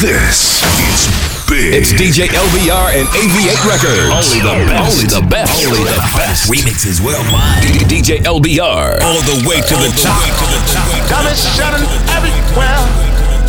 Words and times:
This 0.00 0.64
is 0.64 1.12
big. 1.44 1.76
It's 1.76 1.92
DJ 1.92 2.24
LBR 2.32 2.96
and 2.96 3.04
AV8 3.12 3.68
Records. 3.68 4.08
Only 4.08 4.40
the 4.40 4.64
best. 4.64 4.96
Only 4.96 5.04
the 5.12 5.20
best. 5.28 5.52
Only 5.60 5.84
the 5.84 6.00
best. 6.16 6.48
Remixes 6.48 7.04
worldwide. 7.04 7.60
D- 7.60 7.84
DJ 7.84 8.24
LBR. 8.24 8.96
All 9.04 9.20
the 9.28 9.44
way 9.44 9.60
to 9.60 9.76
the 9.76 9.92
top. 10.00 10.24
To 10.24 10.46
the 10.48 10.60
top. 10.72 10.88
Diamonds 11.04 11.44
shining 11.52 11.84
everywhere. 12.16 12.80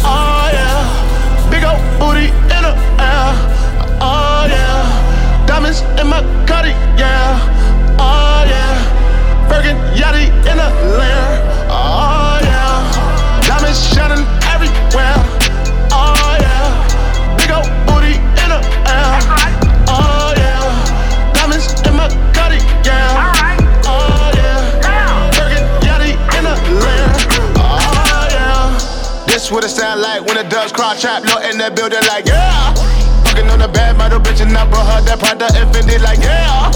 Oh 0.04 0.52
yeah. 0.52 1.48
Big 1.48 1.64
old 1.64 1.80
booty 1.96 2.28
in 2.28 2.62
the 2.68 2.76
air. 3.00 3.32
Oh 4.04 4.44
yeah. 4.52 5.48
Diamonds 5.48 5.88
in 5.96 6.08
my 6.12 6.20
cutty, 6.44 6.76
yeah. 7.00 7.40
Oh 7.96 8.44
yeah. 8.44 9.48
Bergen 9.48 9.80
Yachty 9.96 10.28
in 10.28 10.58
the 10.60 10.68
lair. 11.00 11.48
Oh 11.72 12.44
yeah. 12.44 13.40
Diamonds 13.48 13.80
shining 13.96 14.41
what 29.52 29.66
it 29.66 29.70
sound 29.70 30.00
like 30.02 30.24
when 30.24 30.38
the 30.38 30.48
doves 30.48 30.72
cry 30.72 30.96
trap 30.96 31.24
low 31.28 31.38
in 31.44 31.58
that 31.60 31.76
building 31.76 32.00
like 32.08 32.26
yeah. 32.26 32.72
Fucking 33.28 33.52
on 33.52 33.60
the 33.60 33.68
bad 33.68 33.98
model 33.98 34.20
bitch 34.20 34.40
and 34.40 34.56
I 34.56 34.64
brought 34.64 34.88
her 34.88 35.04
that 35.04 35.20
Prada 35.20 35.52
Infinity 35.60 36.00
like 36.00 36.24
yeah. 36.24 36.72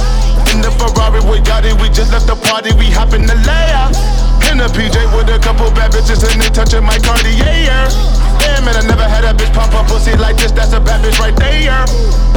In 0.52 0.60
the 0.60 0.72
Ferrari 0.76 1.24
with 1.24 1.48
Yachty, 1.48 1.72
we 1.82 1.88
just 1.90 2.12
left 2.12 2.28
the 2.28 2.36
party, 2.36 2.76
we 2.76 2.92
hop 2.92 3.16
in 3.16 3.24
the 3.24 3.36
layer. 3.48 4.25
In 4.52 4.62
the 4.62 4.70
PJ 4.70 4.96
with 5.18 5.30
a 5.34 5.40
couple 5.40 5.70
bad 5.72 5.92
bitches 5.92 6.22
and 6.22 6.42
they 6.42 6.50
touching 6.50 6.84
my 6.84 6.98
Cartier. 7.00 7.34
Yeah, 7.42 7.90
it, 7.90 8.76
I 8.78 8.82
never 8.86 9.08
had 9.08 9.26
a 9.26 9.34
bitch 9.34 9.52
pop 9.54 9.74
up 9.74 9.88
pussy 9.88 10.16
like 10.18 10.38
this. 10.38 10.52
That's 10.52 10.74
a 10.74 10.80
bad 10.80 11.04
bitch 11.04 11.18
right 11.20 11.36
there. 11.36 11.86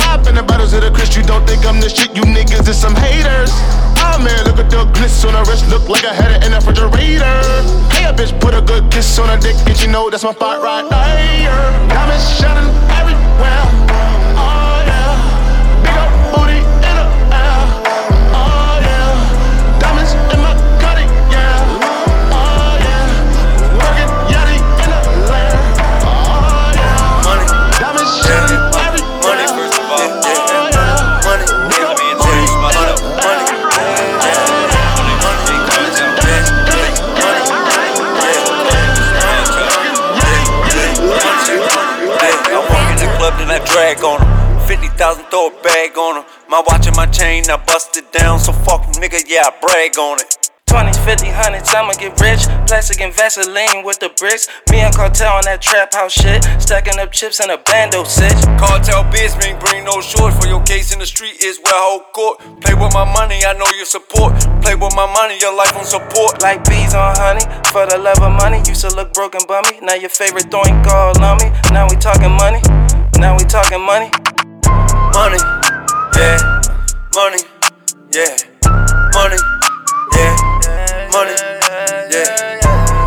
Popping 0.00 0.36
the 0.36 0.42
bottles 0.42 0.72
of 0.72 0.82
the 0.82 0.90
Chris, 0.90 1.14
you 1.16 1.22
don't 1.22 1.46
think 1.46 1.66
I'm 1.66 1.80
the 1.80 1.88
shit. 1.88 2.16
You 2.16 2.22
niggas 2.22 2.68
is 2.68 2.80
some 2.80 2.96
haters. 2.96 3.52
Oh 4.00 4.16
man, 4.22 4.44
look 4.46 4.58
at 4.58 4.70
the 4.70 4.88
glitz 4.96 5.26
on 5.28 5.34
her 5.34 5.44
wrist, 5.50 5.68
look 5.68 5.88
like 5.88 6.04
I 6.04 6.14
had 6.14 6.32
it 6.32 6.46
in 6.46 6.52
a 6.52 6.56
refrigerator. 6.56 7.36
Hey, 7.92 8.08
a 8.08 8.12
bitch 8.12 8.32
put 8.40 8.54
a 8.54 8.62
good 8.62 8.90
kiss 8.90 9.18
on 9.18 9.28
her 9.28 9.38
dick, 9.38 9.56
and 9.66 9.78
you 9.80 9.88
know 9.88 10.08
that's 10.08 10.24
my 10.24 10.32
spot 10.32 10.62
right 10.62 10.88
there. 10.88 11.88
Diamonds 11.88 12.24
shining 12.40 12.72
everywhere. 12.98 13.77
Drag 43.72 44.02
on 44.04 44.20
him. 44.20 44.66
50,000, 44.66 45.24
throw 45.30 45.48
a 45.48 45.62
bag 45.62 45.96
on 45.96 46.22
him. 46.22 46.24
My 46.48 46.62
watch 46.66 46.86
and 46.86 46.96
my 46.96 47.06
chain, 47.06 47.44
I 47.48 47.56
bust 47.56 47.96
it 47.96 48.12
down. 48.12 48.38
So 48.38 48.52
fuck 48.52 48.82
nigga, 49.00 49.24
yeah, 49.26 49.48
I 49.48 49.52
brag 49.60 49.98
on 49.98 50.20
it. 50.20 50.48
20s, 50.68 51.00
50, 51.02 51.32
hundreds, 51.32 51.72
I'ma 51.72 51.96
get 51.96 52.20
rich. 52.20 52.44
Plastic 52.68 53.00
and 53.00 53.12
Vaseline 53.14 53.84
with 53.84 53.98
the 54.00 54.12
bricks. 54.20 54.48
Me 54.70 54.80
and 54.84 54.94
Cartel 54.94 55.32
on 55.32 55.44
that 55.48 55.62
trap 55.62 55.94
house 55.94 56.12
shit. 56.12 56.44
Stacking 56.60 57.00
up 57.00 57.10
chips 57.10 57.40
in 57.40 57.48
a 57.48 57.56
bando 57.56 58.04
sitch. 58.04 58.36
Cartel 58.60 59.08
business, 59.08 59.56
bring 59.64 59.84
no 59.84 60.04
short 60.04 60.36
for 60.36 60.46
your 60.46 60.62
case 60.68 60.92
in 60.92 60.98
the 60.98 61.06
street 61.06 61.40
is 61.40 61.58
where 61.64 61.72
I 61.72 61.80
hold 61.88 62.12
court. 62.12 62.38
Play 62.60 62.76
with 62.76 62.92
my 62.92 63.08
money, 63.08 63.40
I 63.48 63.56
know 63.56 63.64
your 63.80 63.88
support. 63.88 64.36
Play 64.60 64.76
with 64.76 64.92
my 64.92 65.08
money, 65.08 65.40
your 65.40 65.56
life 65.56 65.72
on 65.72 65.88
support. 65.88 66.42
Like 66.44 66.60
bees 66.68 66.92
on 66.92 67.16
honey. 67.16 67.48
For 67.72 67.88
the 67.88 67.96
love 67.96 68.20
of 68.20 68.36
money, 68.36 68.60
used 68.68 68.84
to 68.84 68.92
look 68.92 69.14
broken 69.14 69.40
bummy. 69.48 69.80
Now 69.80 69.96
your 69.96 70.12
favorite 70.12 70.52
doink 70.52 70.84
all 70.84 71.16
on 71.16 71.40
me. 71.40 71.48
Now 71.72 71.88
we 71.88 71.96
talking 71.96 72.36
money. 72.36 72.60
Now 73.18 73.36
we 73.36 73.44
talking 73.44 73.84
money. 73.84 74.10
Money, 75.12 75.38
yeah, 76.14 76.38
money, 77.16 77.42
yeah, 78.14 78.36
money, 79.12 79.36
yeah, 80.14 80.36
money, 81.12 81.34
yeah, 82.14 82.60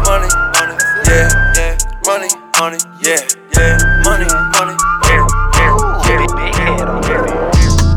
money, 0.05 0.27
money, 0.51 0.75
yeah, 1.07 1.29
yeah, 1.55 1.77
money, 2.05 2.27
money, 2.59 2.77
yeah, 3.01 3.21
yeah, 3.55 3.77
money, 4.03 4.27
money, 4.51 4.75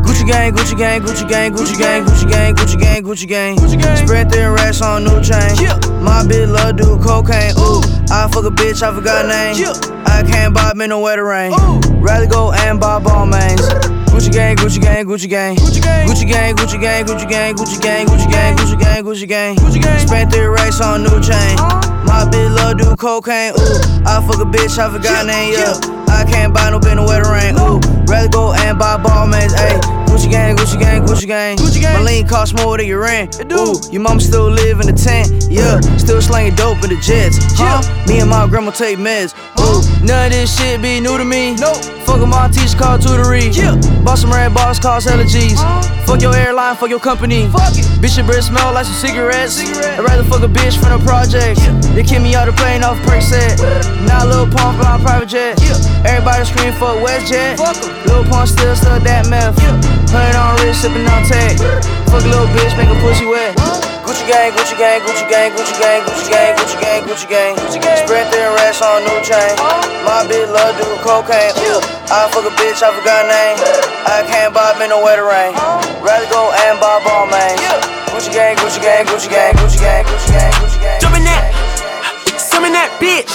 Gucci 0.05 0.25
gang, 0.25 0.53
Gucci 0.53 0.77
gang, 0.77 1.01
Gucci 1.01 1.27
gang, 1.27 1.51
Gucci 1.53 1.77
gang, 1.77 2.05
Gucci 2.05 2.29
gang, 2.29 2.55
Gucci 2.55 2.79
gang, 2.79 3.03
Gucci 3.03 3.27
gang. 3.27 3.55
Gucci 3.57 3.81
gang. 3.81 3.97
Spread 3.97 4.31
thin 4.31 4.51
racks 4.51 4.81
on 4.81 5.03
new 5.03 5.21
chain. 5.21 5.55
My 6.01 6.23
bitch 6.23 6.47
love 6.51 6.77
do 6.77 6.97
cocaine. 6.99 7.53
Ooh, 7.59 7.81
I 8.11 8.29
fuck 8.31 8.45
a 8.45 8.49
bitch, 8.49 8.81
I 8.81 8.93
forgot 8.93 9.25
name. 9.25 9.55
I 10.05 10.23
can't 10.23 10.53
buy 10.53 10.73
me 10.75 10.87
no 10.87 10.99
wetter 10.99 11.25
rain. 11.25 11.51
Rather 11.99 12.27
go 12.27 12.51
and 12.51 12.79
buy 12.79 12.99
Balmains. 12.99 13.95
Gucci 14.07 14.31
gang, 14.31 14.55
Gucci 14.55 14.81
gang, 14.81 15.05
Gucci 15.05 15.29
gang. 15.29 15.55
Gucci 15.57 15.81
gang, 15.81 16.07
Gucci 16.07 16.27
gang, 16.27 16.55
Gucci 16.55 16.79
gang, 16.79 17.05
Gucci 17.05 17.27
gang, 17.27 17.55
Gucci 17.55 17.79
gang, 17.81 18.05
Gucci 18.07 18.29
gang, 18.29 18.55
Gucci 18.55 18.79
gang, 18.79 19.03
Gucci 19.03 19.27
gang. 19.27 19.55
Gucci 19.57 19.81
gang. 19.81 20.07
Spent 20.07 20.31
three 20.31 20.45
racks 20.45 20.79
on 20.79 21.03
new 21.03 21.19
chain. 21.21 21.57
Uh-huh. 21.59 22.05
My 22.05 22.23
bitch 22.29 22.55
love 22.55 22.77
do 22.77 22.95
cocaine. 22.95 23.51
Ooh, 23.51 24.05
I 24.05 24.23
fuck 24.25 24.39
a 24.39 24.45
bitch, 24.45 24.77
I 24.77 24.89
forgot 24.89 25.25
name. 25.25 25.53
Yeah, 25.53 25.73
I 26.07 26.23
can't 26.29 26.53
buy 26.53 26.69
no 26.69 26.79
bin 26.79 26.95
no 26.97 27.05
wetter 27.05 27.31
rain. 27.31 27.55
Ooh, 27.59 27.81
rather 28.07 28.29
go 28.29 28.53
and 28.53 28.77
buy 28.77 28.97
Balmains. 28.97 29.53
Ayy, 29.53 29.79
Gucci 30.07 30.29
gang, 30.29 30.55
Gucci 30.55 30.79
gang, 30.79 31.03
Gucci 31.03 31.27
gang. 31.27 31.57
Gucci 31.57 31.81
gang. 31.81 31.95
My 31.95 32.01
lean 32.03 32.27
cost 32.27 32.55
more 32.55 32.77
than 32.77 32.87
your 32.87 33.01
rent. 33.01 33.41
Ooh, 33.51 33.75
your 33.91 34.01
mama 34.01 34.19
still 34.19 34.49
live 34.49 34.79
in 34.79 34.87
the 34.87 34.93
tent. 34.93 35.45
Yeah, 35.49 35.79
still 35.97 36.21
slanging 36.21 36.55
dope 36.55 36.83
in 36.83 36.89
the 36.89 36.99
jets. 37.01 37.37
Huh? 37.57 37.81
Me 38.07 38.19
and 38.19 38.29
my 38.29 38.47
grandma 38.47 38.71
take 38.71 38.97
meds. 38.97 39.33
Ooh, 39.59 39.81
none 40.05 40.27
of 40.27 40.31
this 40.31 40.57
shit 40.57 40.81
be 40.81 40.99
new 40.99 41.17
to 41.17 41.25
me. 41.25 41.55
Nope. 41.55 41.77
Fuck 42.05 42.19
with 42.19 42.29
my 42.29 42.47
teacher 42.49 42.77
called 42.77 43.01
tutory. 43.01 43.49
Yeah. 43.49 43.75
Bought 44.03 44.19
some 44.19 44.31
red 44.31 44.53
bars, 44.53 44.79
cost 44.79 45.09
hella 45.09 45.25
G's. 45.25 45.59
Fuck 46.05 46.21
your 46.21 46.35
airline, 46.35 46.75
fuck 46.75 46.89
your 46.89 46.99
company. 46.99 47.47
Fuck 47.49 47.73
it. 47.73 47.85
Bitch, 47.97 48.17
your 48.17 48.25
breath 48.25 48.43
smell 48.45 48.73
like 48.73 48.85
some 48.85 48.93
cigarettes. 48.93 49.59
I'd 49.59 50.05
rather 50.05 50.23
fuck 50.23 50.43
a 50.43 50.47
bitch 50.47 50.77
from 50.77 50.93
the 50.93 51.03
projects. 51.03 51.65
They 51.95 52.03
kick 52.03 52.21
me 52.21 52.35
out 52.35 52.45
the 52.45 52.53
plane 52.53 52.83
off 52.83 52.97
Percocet. 52.99 53.57
Now 54.05 54.25
Lil 54.25 54.45
Pump 54.45 54.77
fly 54.79 54.99
private 55.01 55.29
jet. 55.29 55.57
Everybody 56.25 56.49
scream 56.49 56.73
fuck 56.81 56.97
WestJet. 57.05 57.61
Lil 58.09 58.25
Pump 58.25 58.49
still 58.49 58.73
stuck 58.73 58.97
that 59.05 59.29
meth. 59.29 59.53
Hundred 60.09 60.33
on 60.33 60.57
wrist, 60.57 60.81
sipping 60.81 61.05
on 61.05 61.21
tech. 61.21 61.53
Fuck 62.09 62.25
a 62.25 62.29
little 62.33 62.49
bitch, 62.49 62.73
make 62.81 62.89
a 62.89 62.97
pussy 62.97 63.29
wet. 63.29 63.53
Gucci 64.01 64.25
gang, 64.25 64.49
Gucci 64.57 64.73
gang, 64.73 65.05
Gucci 65.05 65.21
gang, 65.29 65.53
Gucci 65.53 65.77
gang, 65.77 66.01
Gucci 66.01 66.25
gang, 66.25 66.57
Gucci 66.57 66.81
gang, 66.81 67.01
Gucci 67.05 67.29
gang. 67.29 67.53
Gucci 67.61 67.77
gang. 67.77 68.01
Spread 68.09 68.25
thin 68.33 68.49
racks 68.57 68.81
on 68.81 69.05
new 69.05 69.21
chain. 69.21 69.53
My 70.01 70.25
bitch 70.25 70.49
love 70.49 70.73
do 70.81 70.89
cocaine. 71.05 71.53
Ooh, 71.61 71.77
I 72.09 72.25
fuck 72.33 72.41
a 72.41 72.53
bitch, 72.57 72.81
I 72.81 72.89
forgot 72.89 73.21
her 73.21 73.29
name. 73.29 73.61
I 74.09 74.25
can't 74.25 74.49
buy 74.49 74.73
me 74.81 74.89
no 74.89 75.05
wetter 75.05 75.29
rain. 75.29 75.53
Rather 76.01 76.25
go 76.33 76.49
and 76.65 76.81
buy 76.81 77.05
Balmains. 77.05 77.61
Gucci 78.09 78.33
gang, 78.33 78.57
Gucci 78.57 78.81
gang, 78.81 79.05
Gucci 79.05 79.29
gang, 79.29 79.53
Gucci 79.61 79.77
gang, 79.77 80.01
Gucci 80.09 80.33
gang, 80.33 80.53
Gucci 80.57 80.81
gang. 80.81 80.97
Jump 81.05 81.21
in 81.21 81.23
that, 81.29 81.53
some 82.41 82.65
in 82.65 82.73
that 82.73 82.89
bitch, 82.97 83.29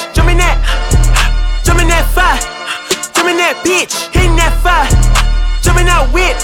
in 3.30 3.36
that 3.38 3.62
bitch, 3.62 4.10
hitting 4.10 4.34
that 4.34 4.50
fire, 4.58 4.90
jump 5.62 5.78
in 5.78 5.86
that 5.86 6.02
whip, 6.10 6.34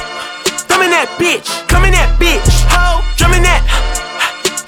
jump 0.70 0.86
that 0.86 1.10
bitch, 1.18 1.50
come 1.66 1.82
in 1.82 1.90
that 1.90 2.14
bitch, 2.14 2.46
ho, 2.70 3.02
jump 3.18 3.34
in 3.34 3.42
that, 3.42 3.58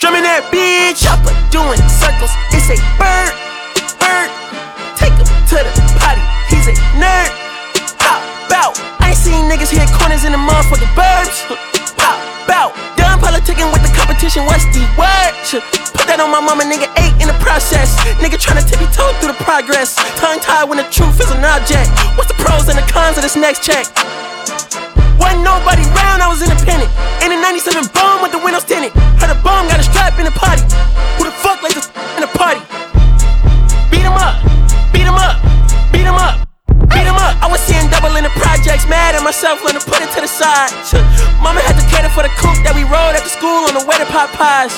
jump 0.02 0.18
in 0.18 0.26
that 0.26 0.42
bitch, 0.50 0.98
chopper 0.98 1.30
doing 1.54 1.78
circles, 1.86 2.34
it's 2.50 2.74
a 2.74 2.78
bird, 2.98 3.30
bird, 4.02 4.30
take 4.98 5.14
him 5.14 5.30
to 5.46 5.62
the 5.62 5.72
potty, 6.02 6.22
he's 6.50 6.66
a 6.66 6.74
nerd, 6.98 7.30
I 8.02 8.18
ain't 8.82 8.97
seen 9.18 9.50
niggas 9.50 9.74
hit 9.74 9.90
corners 9.98 10.22
in 10.22 10.30
the 10.30 10.38
motherfucking 10.38 10.94
burbs, 10.94 11.42
pop 11.98 12.14
bout, 12.46 12.70
done 12.94 13.18
politicking 13.18 13.66
with 13.74 13.82
the 13.82 13.90
competition, 13.90 14.46
what's 14.46 14.62
the 14.70 14.86
word? 14.94 15.34
Put 15.98 16.06
that 16.06 16.22
on 16.22 16.30
my 16.30 16.38
mama, 16.38 16.62
nigga, 16.62 16.86
eight 17.02 17.10
in 17.18 17.26
the 17.26 17.34
process. 17.42 17.98
Nigga 18.22 18.38
tryna 18.38 18.62
tippy 18.62 18.86
toe 18.94 19.10
through 19.18 19.34
the 19.34 19.40
progress. 19.42 19.98
Tongue 20.22 20.38
tied 20.38 20.70
when 20.70 20.78
the 20.78 20.86
truth 20.94 21.18
is 21.18 21.30
an 21.34 21.42
object. 21.42 21.90
What's 22.14 22.30
the 22.30 22.38
pros 22.38 22.70
and 22.70 22.78
the 22.78 22.86
cons 22.86 23.18
of 23.18 23.26
this 23.26 23.34
next 23.34 23.66
check? 23.66 23.90
Wasn't 25.18 25.42
nobody 25.42 25.82
round, 25.98 26.22
I 26.22 26.30
was 26.30 26.38
independent. 26.38 26.86
In 27.26 27.34
a 27.34 27.38
97 27.42 27.90
bomb 27.90 28.22
with 28.22 28.30
the 28.30 28.38
windows 28.38 28.62
tinted. 28.62 28.94
Heard 29.18 29.34
a 29.34 29.38
bomb 29.42 29.66
got 29.66 29.82
a 29.82 29.86
strap 29.86 30.14
in 30.22 30.30
the 30.30 30.36
party. 30.38 30.62
Who 31.18 31.26
the 31.26 31.34
fuck 31.42 31.58
like 31.66 31.74
this 31.74 31.90
in 32.14 32.22
the 32.22 32.30
party? 32.38 32.62
Beat 33.90 34.06
'em 34.06 34.14
up, 34.14 34.38
beat 34.94 35.10
'em 35.10 35.18
up, 35.18 35.42
beat 35.90 36.06
'em 36.06 36.14
up. 36.14 36.38
Beat 36.86 37.06
'em 37.10 37.18
up. 37.18 37.34
I 37.42 37.50
was 37.50 37.60
seeing 37.66 37.90
the 37.90 37.97
projects, 38.68 38.84
mad 38.84 39.16
at 39.16 39.24
myself, 39.24 39.64
learn 39.64 39.80
to 39.80 39.80
put 39.80 40.04
it 40.04 40.12
to 40.12 40.20
the 40.20 40.28
side. 40.28 40.68
Mama 41.40 41.64
had 41.64 41.80
to 41.80 41.84
cater 41.88 42.12
for 42.12 42.20
the 42.20 42.28
coupe 42.36 42.60
that 42.68 42.76
we 42.76 42.84
rode 42.84 43.16
after 43.16 43.32
school 43.32 43.64
on 43.64 43.72
the 43.72 43.80
way 43.88 43.96
to 43.96 44.04
pot 44.12 44.28
pies. 44.36 44.76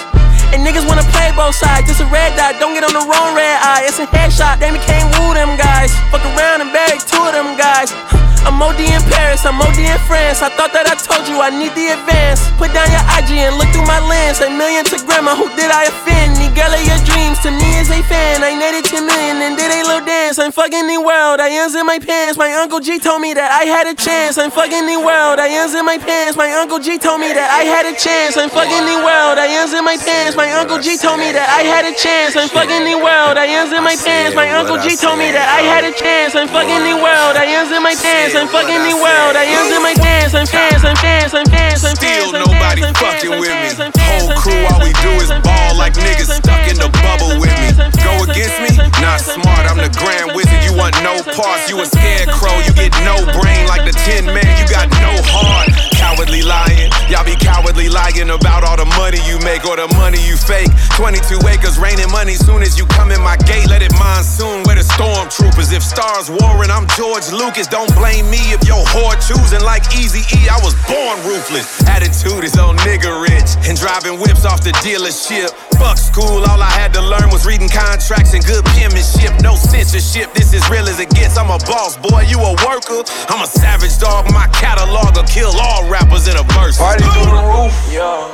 And 0.54 0.62
niggas 0.62 0.86
wanna 0.86 1.02
play 1.10 1.34
both 1.34 1.58
sides. 1.58 1.90
Just 1.90 1.98
a 1.98 2.06
red 2.06 2.38
dot, 2.38 2.62
don't 2.62 2.70
get 2.70 2.86
on 2.86 2.94
the 2.94 3.02
wrong 3.02 3.34
red 3.34 3.58
eye. 3.58 3.90
It's 3.90 3.98
a 3.98 4.06
headshot, 4.06 4.62
Damn, 4.62 4.78
he 4.78 4.82
can't 4.86 5.10
woo 5.18 5.34
them 5.34 5.58
guys. 5.58 5.90
Fuck 6.14 6.22
around 6.22 6.62
and 6.62 6.70
bury 6.70 7.02
two 7.02 7.18
of 7.18 7.34
them 7.34 7.58
guys. 7.58 7.90
I'm 8.46 8.62
OD 8.62 8.78
in 8.78 9.02
Paris, 9.10 9.42
I'm 9.42 9.58
OD 9.58 9.82
in 9.82 9.98
France. 10.06 10.38
I 10.38 10.54
thought 10.54 10.70
that 10.70 10.86
I 10.86 10.94
told 10.94 11.26
you 11.26 11.42
I 11.42 11.50
need 11.50 11.74
the 11.74 11.90
advance. 11.90 12.46
Put 12.62 12.70
down 12.70 12.86
your 12.94 13.02
IG 13.18 13.42
and 13.42 13.58
look 13.58 13.74
through 13.74 13.90
my 13.90 13.98
lens. 14.06 14.38
A 14.38 14.48
million 14.48 14.86
to 14.94 15.02
grandma, 15.02 15.34
who 15.34 15.50
did 15.58 15.68
I 15.68 15.90
offend? 15.90 16.38
The 16.38 16.48
your 16.86 17.00
dreams 17.04 17.38
to 17.44 17.50
me 17.50 17.68
is 17.82 17.90
a 17.90 18.00
fan. 18.06 18.42
I 18.46 18.54
netted 18.54 18.86
10 18.86 19.04
million 19.04 19.42
and 19.42 19.58
did 19.58 19.68
it 19.74 19.79
dance. 20.30 20.38
I'm 20.38 20.52
fucking 20.52 20.86
the 20.86 20.98
world, 20.98 21.40
I 21.40 21.50
ends 21.50 21.74
in 21.74 21.86
my 21.86 21.98
pants. 21.98 22.38
My 22.38 22.52
uncle 22.52 22.80
G 22.80 22.98
told 22.98 23.20
me 23.20 23.34
that 23.34 23.50
I 23.50 23.64
had 23.66 23.86
a 23.86 23.94
chance. 23.94 24.38
I'm 24.38 24.50
fucking 24.50 24.86
the 24.86 24.98
world, 24.98 25.38
I 25.38 25.50
ends 25.50 25.74
in 25.74 25.84
my 25.84 25.98
pants. 25.98 26.36
My 26.36 26.50
uncle 26.52 26.78
G 26.78 26.98
told 26.98 27.20
me 27.20 27.32
that 27.32 27.50
I 27.50 27.66
had 27.66 27.86
a 27.86 27.94
chance. 27.98 28.36
I'm 28.36 28.50
fucking 28.50 28.84
the 28.86 28.98
world, 29.02 29.38
I 29.38 29.50
ends 29.50 29.74
in 29.74 29.84
my 29.84 29.96
pants. 29.98 30.36
My 30.36 30.50
uncle 30.54 30.78
G 30.78 30.96
told 30.96 31.18
me 31.18 31.32
that 31.34 31.48
I 31.50 31.66
had 31.66 31.84
a 31.84 31.94
chance. 31.94 32.36
I'm 32.36 32.48
fucking 32.48 32.84
the 32.86 32.98
world, 32.98 33.38
I 33.38 33.46
ends 33.50 33.74
in 33.74 33.82
my 33.82 33.96
pants. 33.98 34.34
My 34.34 34.50
uncle 34.54 34.78
G 34.78 34.94
told 34.94 35.18
me 35.18 35.30
that 35.34 35.46
I 35.50 35.66
had 35.66 35.82
a 35.82 35.92
chance. 35.92 36.34
I'm 36.38 36.46
fucking 36.46 36.82
the 36.86 36.94
world, 36.94 37.34
I 37.34 37.46
ends 37.50 37.72
in 37.74 37.82
my 37.82 37.94
pants. 37.98 38.34
I'm 38.38 38.46
fucking 38.46 38.82
the 38.86 38.94
world, 38.94 39.34
I 39.34 39.46
ends 39.50 39.70
in 39.74 39.82
my 39.82 39.94
pants. 39.98 40.34
I'm 40.34 40.46
pants, 40.46 40.86
I'm 40.86 40.96
pants, 41.02 41.34
I'm 41.34 41.46
pants, 41.50 41.82
I'm 41.82 41.96
pants. 41.96 41.98
Still 41.98 42.32
nobody 42.38 42.86
fucking 42.94 43.34
with 43.42 43.50
me. 43.50 43.70
Whole 43.98 44.30
crew, 44.38 44.62
all 44.70 44.80
we 44.82 44.94
do 45.02 45.12
is 45.18 45.30
ball 45.42 45.74
like 45.74 45.94
niggas 45.98 46.30
stuck 46.38 46.62
in 46.70 46.78
the 46.78 46.90
bubble 47.02 47.40
with 47.40 47.54
me. 47.58 47.74
Go 48.04 48.12
against 48.30 48.58
me? 48.62 48.70
Not 49.00 49.20
smart, 49.20 49.64
I'm 49.64 49.80
the 49.80 49.90
grand 49.96 50.19
wizard. 50.28 50.60
You 50.64 50.76
want 50.76 50.96
no 51.00 51.22
parts, 51.22 51.70
you 51.70 51.80
a 51.80 51.86
scarecrow. 51.86 52.60
You 52.66 52.72
get 52.76 52.92
no 53.06 53.16
brain 53.40 53.64
like 53.64 53.84
the 53.88 53.94
tin 54.04 54.26
man, 54.26 54.50
you 54.60 54.66
got 54.68 54.88
no 55.00 55.12
heart. 55.32 55.72
Cowardly 55.96 56.42
lying, 56.42 56.90
y'all 57.08 57.24
be 57.24 57.36
cowardly 57.36 57.88
lying 57.88 58.30
about 58.30 58.64
all 58.64 58.76
the 58.76 58.88
money 58.98 59.20
you 59.28 59.38
make 59.40 59.64
or 59.64 59.76
the 59.76 59.88
money 59.96 60.18
you 60.26 60.36
fake. 60.36 60.68
22 60.96 61.38
acres 61.46 61.78
raining 61.78 62.10
money 62.10 62.34
soon 62.34 62.62
as 62.62 62.76
you 62.76 62.84
come 62.86 63.12
in 63.12 63.20
my 63.22 63.36
gate. 63.46 63.68
Let 63.68 63.80
it 63.80 63.92
monsoon 63.94 64.64
where 64.64 64.76
the 64.76 64.84
stormtroopers. 64.84 65.72
If 65.72 65.82
stars 65.82 66.28
warring, 66.28 66.70
I'm 66.70 66.90
George 66.98 67.30
Lucas. 67.30 67.70
Don't 67.70 67.92
blame 67.94 68.28
me 68.28 68.40
if 68.50 68.66
your 68.66 68.82
whore 68.90 69.14
choosing 69.22 69.62
like 69.62 69.86
Easy 69.94 70.26
E. 70.34 70.48
I 70.50 70.58
was 70.64 70.74
born 70.90 71.16
ruthless. 71.22 71.86
Attitude 71.86 72.44
is 72.44 72.58
on 72.58 72.76
nigga 72.82 73.12
rich 73.22 73.54
and 73.68 73.78
driving 73.78 74.18
whips 74.18 74.44
off 74.44 74.64
the 74.64 74.72
dealership. 74.82 75.54
Fuck 75.78 75.96
school, 75.96 76.44
all 76.44 76.60
I 76.60 76.68
had 76.68 76.92
to 76.94 77.00
learn 77.00 77.30
was 77.30 77.46
reading 77.46 77.68
contracts 77.68 78.34
and 78.34 78.44
good 78.44 78.64
penmanship. 78.76 79.32
No 79.40 79.54
censorship, 79.54 80.09
this 80.12 80.52
is 80.52 80.68
real 80.68 80.88
as 80.88 80.98
it 80.98 81.10
gets. 81.10 81.38
I'm 81.38 81.50
a 81.50 81.58
boss, 81.70 81.96
boy, 81.96 82.22
you 82.26 82.38
a 82.40 82.52
worker. 82.66 83.06
I'm 83.30 83.42
a 83.42 83.46
savage 83.46 83.98
dog, 83.98 84.26
my 84.32 84.46
catalog 84.48 85.16
will 85.16 85.24
kill 85.24 85.52
all 85.54 85.88
rappers 85.88 86.26
in 86.26 86.36
a 86.36 86.42
verse. 86.58 86.78
Party 86.78 87.04
through 87.14 87.30
the 87.30 87.42
roof, 87.46 87.74
yeah. 87.92 88.26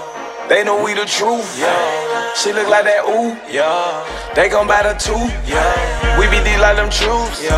They 0.48 0.62
know 0.62 0.82
we 0.82 0.94
the 0.94 1.04
truth, 1.04 1.58
yeah. 1.58 2.32
She 2.34 2.52
look 2.52 2.68
like 2.68 2.84
that 2.84 3.04
ooh, 3.04 3.36
yeah. 3.50 4.06
They 4.34 4.48
gon' 4.48 4.66
buy 4.66 4.88
the 4.88 4.94
two, 4.94 5.18
yeah. 5.44 6.16
We 6.16 6.30
be 6.32 6.40
deep 6.46 6.62
like 6.62 6.76
them 6.76 6.88
truths, 6.88 7.42
yeah. 7.42 7.52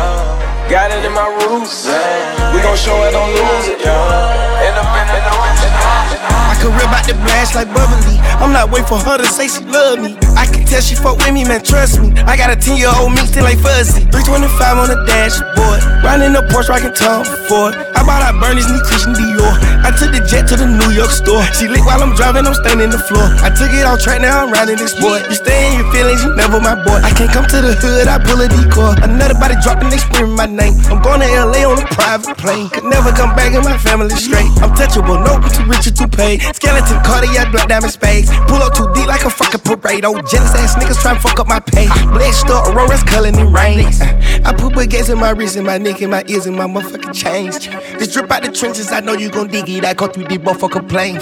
Got 0.67 0.91
it 0.91 1.05
in 1.05 1.13
my 1.13 1.29
roots, 1.45 1.85
yeah. 1.87 2.51
We 2.51 2.59
gon' 2.59 2.75
show 2.75 2.97
it, 3.07 3.11
don't 3.15 3.29
lose 3.29 3.67
it, 3.71 3.79
yeah. 3.79 4.65
End 4.67 4.75
up 4.75 4.89
in 4.99 5.05
the, 5.07 5.15
end 5.15 5.27
up 5.31 5.39
in 5.47 5.71
the, 5.71 5.78
My 6.17 6.55
career 6.57 6.87
about 6.89 7.05
to 7.05 7.15
blast 7.25 7.55
like 7.55 7.69
bubbly. 7.73 8.17
I'm 8.41 8.51
not 8.51 8.71
waiting 8.71 8.87
for 8.87 8.97
her 8.97 9.17
to 9.17 9.27
say 9.27 9.47
she 9.47 9.63
love 9.65 9.99
me. 9.99 10.17
I 10.39 10.47
can 10.47 10.65
tell 10.65 10.81
she 10.81 10.95
fuck 10.95 11.17
with 11.19 11.33
me, 11.33 11.43
man, 11.43 11.61
trust 11.61 12.01
me. 12.01 12.15
I 12.23 12.37
got 12.37 12.49
a 12.49 12.55
10 12.55 12.77
year 12.77 12.91
old 12.97 13.11
me 13.11 13.21
still 13.27 13.43
like 13.43 13.59
fuzzy. 13.59 14.07
325 14.09 14.77
on 14.79 14.87
the 14.87 14.99
dashboard. 15.05 15.83
Riding 15.99 16.31
the 16.31 16.47
Porsche, 16.47 16.71
rockin' 16.71 16.95
Tom 16.95 17.27
Ford. 17.51 17.75
I 17.93 18.01
bought 18.07 18.23
out 18.23 18.39
Bernie's 18.39 18.65
knee 18.71 18.79
Christian 18.87 19.13
Dior. 19.13 19.51
I 19.83 19.91
took 19.91 20.15
the 20.15 20.23
jet 20.23 20.47
to 20.49 20.55
the 20.55 20.65
New 20.65 20.95
York 20.95 21.11
store. 21.11 21.43
She 21.51 21.67
lick 21.67 21.83
while 21.83 21.99
I'm 21.99 22.15
driving, 22.15 22.47
I'm 22.47 22.55
standing 22.55 22.89
the 22.89 23.01
floor. 23.01 23.27
I 23.43 23.51
took 23.51 23.69
it 23.75 23.83
off 23.83 23.99
track, 23.99 24.23
now 24.23 24.47
I'm 24.47 24.51
riding 24.51 24.79
this 24.79 24.95
boy. 24.95 25.19
You 25.27 25.35
stay 25.35 25.69
in 25.69 25.83
your 25.83 25.89
feelings, 25.91 26.23
you 26.23 26.31
never 26.39 26.63
my 26.63 26.79
boy. 26.79 27.03
I 27.03 27.11
can't 27.11 27.29
come 27.29 27.45
to 27.51 27.59
the 27.59 27.75
hood, 27.75 28.07
I 28.07 28.17
pull 28.23 28.39
a 28.39 28.47
decoy. 28.47 28.95
Another 29.03 29.35
body 29.35 29.59
dropping, 29.59 29.91
they 29.91 29.99
screaming 29.99 30.39
my 30.39 30.47
name. 30.47 30.79
I'm 30.87 31.03
going 31.03 31.19
to 31.19 31.27
LA 31.27 31.67
on 31.67 31.75
a 31.75 31.87
private 31.91 32.39
plane. 32.39 32.71
Could 32.71 32.87
never 32.87 33.11
come 33.11 33.35
back 33.35 33.51
in 33.51 33.61
my 33.67 33.75
family 33.77 34.15
straight. 34.15 34.47
I'm 34.63 34.71
touchable, 34.79 35.19
no, 35.19 35.35
too 35.51 35.67
rich 35.67 35.91
paid. 36.07 36.41
Skeleton, 36.55 37.01
cardiac, 37.03 37.51
black 37.51 37.67
diamond 37.67 37.91
spades. 37.91 38.29
Pull 38.47 38.61
up 38.61 38.73
too 38.75 38.87
deep 38.93 39.07
like 39.07 39.25
a 39.25 39.29
fucking 39.29 39.61
parade. 39.61 40.05
Oh, 40.05 40.21
jealous 40.21 40.53
ass 40.55 40.75
niggas 40.75 41.01
try 41.01 41.17
fuck 41.17 41.39
up 41.39 41.47
my 41.47 41.59
pay. 41.59 41.87
Blessed 42.13 42.49
up, 42.49 42.67
Aurora's 42.67 43.03
culling 43.03 43.35
in 43.35 43.51
rain. 43.51 43.85
Uh, 43.85 44.45
I 44.45 44.53
put 44.53 44.73
baguettes 44.73 45.11
in 45.11 45.19
my 45.19 45.31
wrist, 45.31 45.57
and 45.57 45.65
my 45.65 45.77
neck, 45.77 46.01
and 46.01 46.11
my 46.11 46.23
ears, 46.27 46.45
and 46.45 46.55
my 46.55 46.65
motherfucking 46.65 47.13
chains. 47.13 47.67
This 47.97 48.13
drip 48.13 48.31
out 48.31 48.43
the 48.43 48.51
trenches, 48.51 48.91
I 48.91 48.99
know 49.01 49.13
you 49.13 49.29
gon' 49.29 49.47
dig 49.47 49.69
it. 49.69 49.85
I 49.85 49.93
go 49.93 50.07
through 50.07 50.25
deep 50.25 50.41
motherfucker 50.41 50.87
plane. 50.87 51.17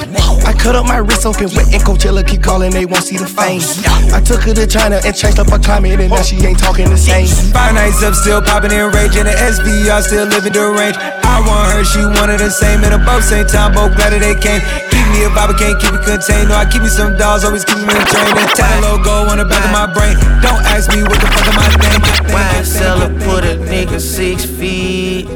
I 0.45 0.53
cut 0.53 0.75
up 0.75 0.85
my 0.85 0.97
wrist 0.97 1.25
open 1.25 1.49
wet, 1.55 1.73
and 1.73 1.81
Coachella 1.83 2.25
keep 2.27 2.43
calling, 2.43 2.71
they 2.71 2.85
won't 2.85 3.03
see 3.03 3.17
the 3.17 3.27
fame. 3.27 3.61
I 4.13 4.21
took 4.21 4.41
her 4.43 4.53
to 4.53 4.67
China 4.67 4.99
and 5.03 5.15
changed 5.15 5.39
up 5.39 5.49
her 5.49 5.59
climate, 5.59 5.99
and 5.99 6.09
now 6.09 6.21
she 6.21 6.35
ain't 6.45 6.59
talking 6.59 6.89
the 6.89 6.97
same. 6.97 7.27
Five 7.53 7.73
nights 7.73 8.03
up, 8.03 8.13
still 8.13 8.41
popping 8.41 8.71
in 8.71 8.91
rage, 8.91 9.15
and 9.15 9.27
the 9.27 9.33
SVR 9.33 10.01
still 10.01 10.25
living 10.25 10.53
the 10.53 10.69
range. 10.71 10.97
I 10.97 11.39
want 11.45 11.73
her, 11.73 11.83
she 11.83 11.99
wanted 12.19 12.39
the 12.39 12.49
same, 12.49 12.83
and 12.83 12.93
above 12.93 13.23
same 13.23 13.45
time, 13.47 13.73
both 13.73 13.95
glad 13.95 14.13
that 14.13 14.21
they 14.21 14.35
came. 14.39 14.61
Keep 14.91 15.07
me 15.13 15.23
a 15.23 15.29
vibe, 15.29 15.51
I 15.51 15.55
can't 15.57 15.77
keep 15.81 15.93
it 15.93 16.03
contained. 16.03 16.49
No, 16.49 16.55
I 16.55 16.65
keep 16.69 16.81
me 16.81 16.89
some 16.89 17.17
dolls, 17.17 17.43
always 17.43 17.65
keep 17.65 17.77
me 17.77 17.93
in 17.93 18.05
train. 18.07 18.31
That 18.35 18.53
tiny 18.55 18.81
logo 18.81 19.31
on 19.31 19.37
the 19.37 19.45
back 19.45 19.63
of 19.65 19.71
my 19.71 19.87
brain. 19.91 20.15
Don't 20.41 20.61
ask 20.67 20.89
me 20.91 21.03
what 21.03 21.19
the 21.19 21.27
fuck 21.27 21.47
am 21.47 21.59
I 21.59 21.67
thinking. 21.77 22.33
Wine 22.33 22.65
seller 22.65 23.09
put 23.25 23.43
a 23.43 23.55
nigga 23.57 23.99
six 23.99 24.45
feet. 24.45 25.27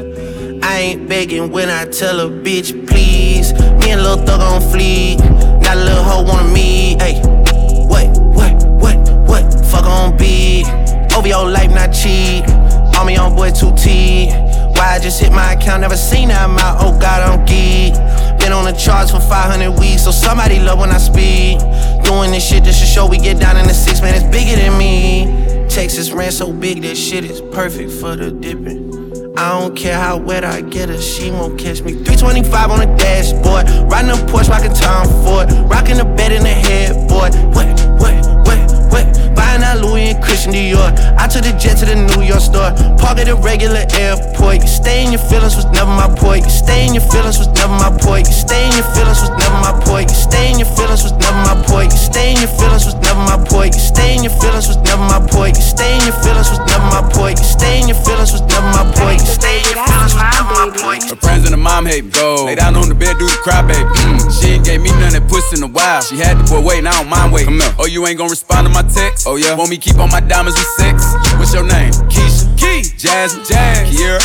I 0.62 0.78
ain't 0.78 1.08
begging 1.08 1.50
when 1.50 1.68
I 1.68 1.84
tell 1.86 2.20
a 2.20 2.30
bitch 2.30 2.86
please. 2.86 3.52
Me 3.80 3.90
and 3.90 4.02
Lil 4.02 4.18
Thug 4.24 4.40
on 4.40 4.62
fleek. 4.62 5.18
Got 5.62 5.76
a 5.76 5.80
little 5.80 6.02
hoe 6.02 6.22
wanna 6.22 6.48
me. 6.48 6.96
Hey, 7.00 7.20
what, 7.86 8.08
what, 8.18 8.54
what, 8.80 8.96
what? 9.28 9.44
Fuck 9.66 9.86
on 9.86 10.16
beat. 10.16 10.66
OVO 11.16 11.48
life 11.50 11.70
not 11.70 11.92
cheap. 11.92 12.48
On 12.98 13.06
me 13.06 13.16
on 13.16 13.34
boy 13.34 13.50
2T. 13.50 14.76
Why 14.76 14.94
I 14.94 14.98
just 14.98 15.20
hit 15.20 15.32
my 15.32 15.52
account, 15.52 15.80
never 15.80 15.96
seen 15.96 16.28
that 16.28 16.44
amount. 16.48 16.78
Oh 16.80 16.96
God, 16.98 17.22
I'm 17.22 17.44
geek. 17.44 17.94
Been 18.52 18.66
on 18.66 18.70
the 18.70 18.78
charts 18.78 19.10
for 19.10 19.18
500 19.18 19.80
weeks, 19.80 20.04
so 20.04 20.10
somebody 20.10 20.58
love 20.58 20.78
when 20.78 20.90
I 20.90 20.98
speak. 20.98 21.58
Doing 22.04 22.32
this 22.32 22.46
shit 22.46 22.64
just 22.64 22.80
to 22.80 22.86
show 22.86 23.06
we 23.06 23.16
get 23.16 23.40
down 23.40 23.56
in 23.56 23.66
the 23.66 23.72
six, 23.72 24.02
man, 24.02 24.14
it's 24.14 24.24
bigger 24.24 24.60
than 24.60 24.76
me. 24.76 25.24
Texas 25.70 26.10
ran 26.10 26.30
so 26.30 26.52
big, 26.52 26.82
that 26.82 26.96
shit 26.96 27.24
is 27.24 27.40
perfect 27.40 27.90
for 27.90 28.14
the 28.14 28.30
dipping. 28.30 28.92
I 29.38 29.58
don't 29.58 29.74
care 29.74 29.98
how 29.98 30.18
wet 30.18 30.44
I 30.44 30.60
get 30.60 30.90
her, 30.90 31.00
she 31.00 31.30
won't 31.30 31.58
catch 31.58 31.80
me. 31.80 31.92
325 31.94 32.70
on 32.70 32.80
the 32.80 32.94
dashboard, 32.96 33.70
riding 33.90 34.10
a 34.10 34.20
Porsche, 34.30 34.50
rockin' 34.50 34.74
Tom 34.74 35.06
Ford, 35.24 35.50
rocking 35.70 35.96
the 35.96 36.04
bed 36.04 36.32
in 36.32 36.42
the 36.42 36.48
headboard. 36.48 37.34
What, 37.54 37.66
what? 38.02 38.21
Buying 39.72 39.84
Louis 39.84 40.04
and 40.12 40.22
Christian 40.22 40.52
Dior. 40.52 40.92
I 41.16 41.26
took 41.28 41.44
the 41.44 41.52
jet 41.56 41.80
to 41.80 41.86
the 41.86 41.96
New 41.96 42.22
York 42.22 42.40
store, 42.40 42.72
park 43.00 43.18
at 43.18 43.28
a 43.28 43.36
regular 43.36 43.84
airport. 43.96 44.60
You 44.60 44.68
stay 44.68 45.04
in 45.04 45.12
your 45.12 45.22
feelings 45.32 45.56
was 45.56 45.64
never 45.72 45.88
my 45.88 46.08
point. 46.12 46.44
You 46.44 46.52
stay 46.52 46.86
in 46.86 46.92
your 46.94 47.04
feelings 47.08 47.38
was 47.38 47.48
never 47.56 47.72
my 47.72 47.88
point. 47.88 48.28
You 48.28 48.36
stay 48.36 48.68
in 48.68 48.72
your 48.76 48.84
feelings 48.92 49.20
was 49.24 49.32
never 49.40 49.56
my 49.64 49.72
point. 49.80 50.10
You 50.10 50.16
stay 50.16 50.52
in 50.52 50.58
your 50.60 50.68
feelings 50.76 51.02
was 51.04 51.12
never 51.16 51.40
my 51.40 51.56
point. 51.64 51.92
You 51.92 52.00
stay 52.00 52.32
in 52.36 52.40
your 52.40 52.52
feelings 52.52 52.84
was 52.84 52.96
never 53.00 53.22
my 53.24 53.40
point. 53.48 53.72
You 53.72 53.80
stay 53.80 54.12
in 54.12 54.20
your 54.24 54.34
feelings 54.36 54.68
was 54.68 54.76
never 54.84 55.04
my 55.08 55.20
point. 55.24 55.56
You 55.56 55.64
stay 55.64 55.96
in 55.96 56.04
your 56.04 56.16
feelings 56.20 56.48
was 56.52 56.60
never 56.68 56.86
my 56.92 57.02
point. 57.08 57.38
You 57.40 57.48
stay 57.48 57.80
in 57.80 57.88
your 57.88 58.00
feelings 58.04 58.32
was 58.32 58.44
never 58.44 58.68
my 58.76 58.84
point. 58.92 59.24
Mom 61.82 61.90
hate 61.90 62.04
me. 62.04 62.10
Go. 62.10 62.44
Lay 62.46 62.54
down 62.54 62.76
on 62.76 62.88
the 62.88 62.94
bed, 62.94 63.18
do 63.18 63.26
the 63.26 63.38
cry, 63.42 63.62
baby. 63.62 63.82
Mm. 63.82 64.40
She 64.40 64.54
ain't 64.54 64.64
gave 64.64 64.80
me 64.80 64.90
none 65.02 65.12
that 65.12 65.26
puss 65.28 65.52
in 65.52 65.62
a 65.62 65.66
while. 65.66 66.02
She 66.02 66.16
had 66.16 66.38
the 66.38 66.44
boy 66.44 66.62
waiting, 66.62 66.86
I 66.86 66.92
don't 66.92 67.08
mind 67.08 67.32
waiting. 67.32 67.58
Oh, 67.78 67.86
you 67.86 68.06
ain't 68.06 68.18
gonna 68.18 68.30
respond 68.30 68.66
to 68.66 68.72
my 68.72 68.82
text? 68.82 69.26
Oh, 69.26 69.36
yeah. 69.36 69.54
Want 69.54 69.70
me 69.70 69.78
keep 69.78 69.98
on 69.98 70.10
my 70.10 70.20
diamonds 70.20 70.58
with 70.58 70.70
sex? 70.78 71.02
What's 71.38 71.52
your 71.52 71.66
name? 71.66 71.92
Keisha. 72.06 72.46
Key. 72.58 72.82
Jasmine. 72.96 73.44
Jazz. 73.44 73.90
Kiera. 73.90 74.22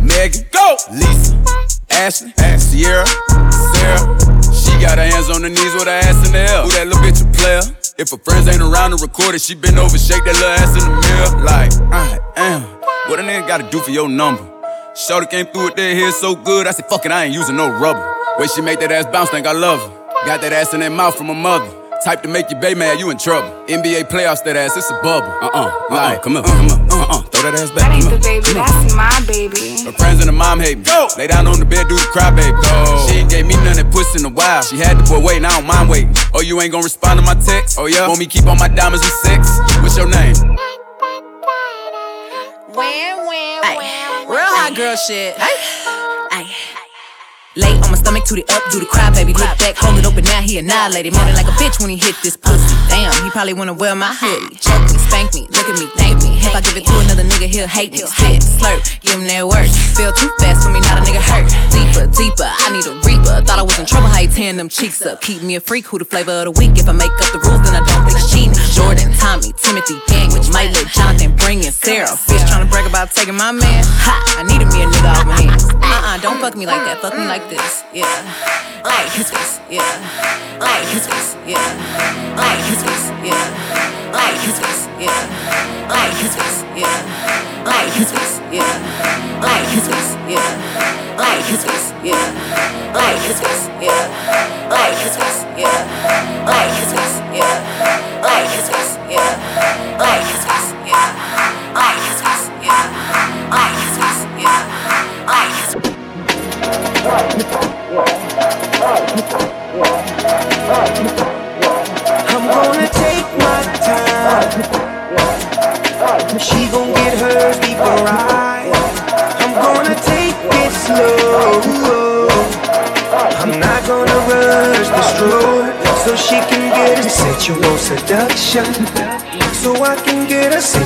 Megan. 0.00 0.46
Go. 0.50 0.76
Lisa. 0.92 1.36
Ashley. 1.90 2.32
Sierra. 2.58 3.06
Sarah. 3.76 4.04
She 4.52 4.72
got 4.80 4.96
her 4.98 5.06
hands 5.06 5.28
on 5.28 5.42
her 5.42 5.52
knees 5.52 5.74
with 5.74 5.84
her 5.84 6.00
ass 6.00 6.26
in 6.26 6.32
the 6.32 6.40
air. 6.40 6.62
Who 6.64 6.70
that 6.72 6.86
little 6.88 7.02
bitch 7.04 7.20
a 7.20 7.28
player? 7.36 7.62
If 7.96 8.10
her 8.10 8.18
friends 8.18 8.48
ain't 8.48 8.62
around 8.62 8.90
to 8.90 8.96
record 8.96 9.34
it, 9.34 9.40
she 9.40 9.54
been 9.54 9.78
over, 9.78 9.98
shake 9.98 10.24
that 10.24 10.34
little 10.34 10.56
ass 10.58 10.72
in 10.74 10.82
the 10.82 10.94
mirror. 11.04 11.44
Like, 11.44 11.72
I 11.92 12.18
am. 12.36 12.62
What 13.08 13.20
a 13.20 13.22
nigga 13.22 13.46
gotta 13.46 13.70
do 13.70 13.78
for 13.80 13.90
your 13.90 14.08
number? 14.08 14.53
Shorty 14.94 15.26
came 15.26 15.46
through 15.46 15.64
with 15.64 15.74
that 15.74 15.94
hair 15.94 16.12
so 16.12 16.36
good, 16.36 16.68
I 16.68 16.70
said, 16.70 16.86
fuck 16.86 17.04
it, 17.04 17.10
I 17.10 17.24
ain't 17.24 17.34
using 17.34 17.56
no 17.56 17.68
rubber. 17.68 17.98
Way 18.38 18.46
she 18.46 18.62
make 18.62 18.78
that 18.78 18.92
ass 18.92 19.06
bounce, 19.06 19.28
think 19.30 19.44
I 19.44 19.50
love 19.50 19.82
her. 19.82 19.90
Got 20.24 20.40
that 20.42 20.52
ass 20.52 20.72
in 20.72 20.80
that 20.80 20.92
mouth 20.92 21.16
from 21.18 21.26
her 21.26 21.34
mother. 21.34 21.66
Type 22.04 22.22
to 22.22 22.28
make 22.28 22.48
you 22.48 22.56
baby 22.56 22.78
mad, 22.78 23.00
you 23.00 23.10
in 23.10 23.18
trouble. 23.18 23.50
NBA 23.66 24.06
playoffs, 24.06 24.44
that 24.44 24.54
ass, 24.54 24.76
it's 24.76 24.90
a 24.90 24.94
bubble. 25.02 25.26
Uh 25.42 25.50
uh, 25.50 25.86
like, 25.90 26.22
come 26.22 26.36
on, 26.36 26.44
come 26.44 26.70
on, 26.70 26.78
uh 26.94 27.06
uh, 27.10 27.22
throw 27.26 27.50
that 27.50 27.58
ass 27.58 27.74
back. 27.74 27.90
That 27.90 27.98
ain't 27.98 28.04
come 28.06 28.14
the 28.14 28.22
baby, 28.22 28.54
that's 28.54 28.94
my 28.94 29.10
baby. 29.26 29.82
Her 29.82 29.92
friends 29.98 30.20
and 30.22 30.30
her 30.30 30.36
mom 30.36 30.60
hate 30.60 30.78
me. 30.78 30.84
Go. 30.84 31.08
Lay 31.18 31.26
down 31.26 31.48
on 31.48 31.58
the 31.58 31.66
bed, 31.66 31.88
do 31.88 31.98
the 31.98 32.06
cry, 32.14 32.30
baby. 32.30 32.54
Go. 32.54 33.06
She 33.10 33.18
ain't 33.18 33.30
gave 33.30 33.46
me 33.50 33.58
none 33.66 33.74
that 33.74 33.90
puss 33.90 34.14
in 34.14 34.24
a 34.24 34.30
while. 34.30 34.62
She 34.62 34.78
had 34.78 34.94
the 34.94 35.02
boy 35.10 35.18
waiting, 35.18 35.44
I 35.44 35.58
don't 35.58 35.66
mind 35.66 35.90
waiting. 35.90 36.14
Oh, 36.34 36.40
you 36.40 36.60
ain't 36.60 36.70
gonna 36.70 36.86
respond 36.86 37.18
to 37.18 37.26
my 37.26 37.34
text? 37.34 37.82
Oh, 37.82 37.86
yeah? 37.86 38.06
Want 38.06 38.20
me 38.20 38.26
keep 38.26 38.46
on 38.46 38.62
my 38.62 38.68
diamonds 38.70 39.02
and 39.02 39.14
sex? 39.26 39.50
What's 39.82 39.98
your 39.98 40.06
name? 40.06 40.38
Real 44.28 44.40
hot 44.40 44.74
girl 44.74 44.96
shit. 44.96 45.34
Ay. 45.38 45.52
Ay. 46.32 46.56
Lay 47.56 47.76
on 47.76 47.90
my 47.90 47.94
stomach, 47.94 48.24
toot 48.24 48.38
it 48.38 48.50
up, 48.50 48.62
do 48.72 48.80
the 48.80 48.86
cry, 48.86 49.10
baby. 49.10 49.34
Look 49.34 49.58
back, 49.58 49.76
hold 49.76 49.98
it 49.98 50.06
open, 50.06 50.24
now 50.24 50.40
he 50.40 50.58
annihilated. 50.58 51.12
Moaning 51.12 51.34
like 51.34 51.46
a 51.46 51.54
bitch 51.60 51.78
when 51.78 51.90
he 51.90 51.96
hit 51.96 52.16
this 52.22 52.36
pussy. 52.36 52.73
Damn, 52.94 53.10
he 53.24 53.30
probably 53.30 53.54
wanna 53.54 53.74
wear 53.74 53.94
my 53.96 54.14
hoodie. 54.14 54.54
Choke 54.54 54.86
me, 54.86 54.98
spank 55.02 55.34
me, 55.34 55.50
look 55.50 55.66
at 55.66 55.74
me, 55.82 55.90
thank 55.98 56.22
me. 56.22 56.38
If 56.38 56.54
I 56.54 56.60
give 56.62 56.78
it 56.78 56.86
to 56.86 56.94
another 57.02 57.26
nigga, 57.26 57.50
he'll 57.50 57.66
hate 57.66 57.90
me. 57.90 57.98
Spit, 58.06 58.38
slurp, 58.38 58.86
give 59.02 59.18
him 59.18 59.26
that 59.26 59.42
work. 59.42 59.66
Feel 59.98 60.14
too 60.14 60.30
fast 60.38 60.62
for 60.62 60.70
me, 60.70 60.78
not 60.78 60.98
a 60.98 61.02
nigga 61.02 61.18
hurt. 61.18 61.50
Deeper, 61.74 62.06
deeper. 62.14 62.46
I 62.46 62.70
need 62.70 62.86
a 62.86 62.94
reaper. 63.02 63.42
Thought 63.42 63.58
I 63.58 63.66
was 63.66 63.74
in 63.82 63.86
trouble, 63.86 64.06
how 64.06 64.22
you 64.22 64.30
tearing 64.30 64.56
them 64.56 64.68
cheeks 64.68 65.02
up. 65.02 65.20
Keep 65.20 65.42
me 65.42 65.56
a 65.56 65.60
freak, 65.60 65.86
who 65.90 65.98
the 65.98 66.04
flavor 66.04 66.46
of 66.46 66.54
the 66.54 66.54
week. 66.54 66.78
If 66.78 66.88
I 66.88 66.94
make 66.94 67.10
up 67.18 67.34
the 67.34 67.42
rules, 67.42 67.66
then 67.66 67.74
I 67.74 67.82
don't 67.82 68.06
think 68.06 68.22
cheating. 68.30 68.54
Jordan, 68.70 69.10
Tommy, 69.18 69.50
Timothy, 69.58 69.98
gang, 70.06 70.30
which 70.30 70.46
might 70.54 70.70
let 70.70 70.86
Jonathan 70.94 71.34
bring 71.34 71.66
in 71.66 71.74
Sarah. 71.74 72.14
Bitch 72.30 72.46
trying 72.46 72.62
to 72.62 72.70
brag 72.70 72.86
about 72.86 73.10
taking 73.10 73.34
my 73.34 73.50
man. 73.50 73.82
Ha! 74.06 74.14
I 74.38 74.46
needed 74.46 74.70
me 74.70 74.82
a 74.82 74.86
nigga 74.86 75.10
off 75.10 75.26
my 75.26 75.42
hands. 75.42 75.66
Uh 75.66 76.14
uh, 76.14 76.18
don't 76.18 76.38
fuck 76.38 76.54
me 76.54 76.66
like 76.66 76.84
that. 76.86 77.02
Fuck 77.02 77.18
me 77.18 77.26
like 77.26 77.48
this. 77.50 77.82
Yeah. 77.92 78.06
Like 78.84 79.10
his 79.10 79.30
face. 79.30 79.58
Yeah. 79.70 79.82
Like 80.60 80.86
his 80.94 81.06
face. 81.06 81.34
Yeah. 81.46 81.58
Like 82.36 82.62
his 82.70 82.82
face. 82.82 82.83
Yeah. 93.84 94.23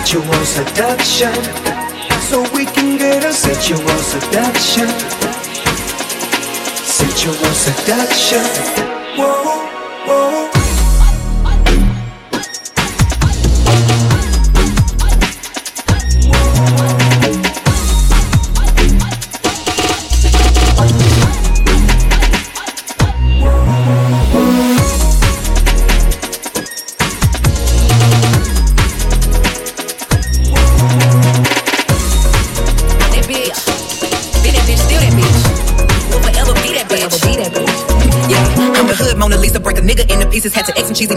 Sensual 0.09 0.45
seduction. 0.47 1.35
So 2.29 2.41
we 2.55 2.65
can 2.65 2.97
get 2.97 3.25
a 3.27 3.33
sensual 3.33 3.99
seduction. 3.99 4.89
Sensual 6.83 7.35
seduction. 7.35 8.45
Whoa, 9.19 9.67
whoa. 10.07 10.48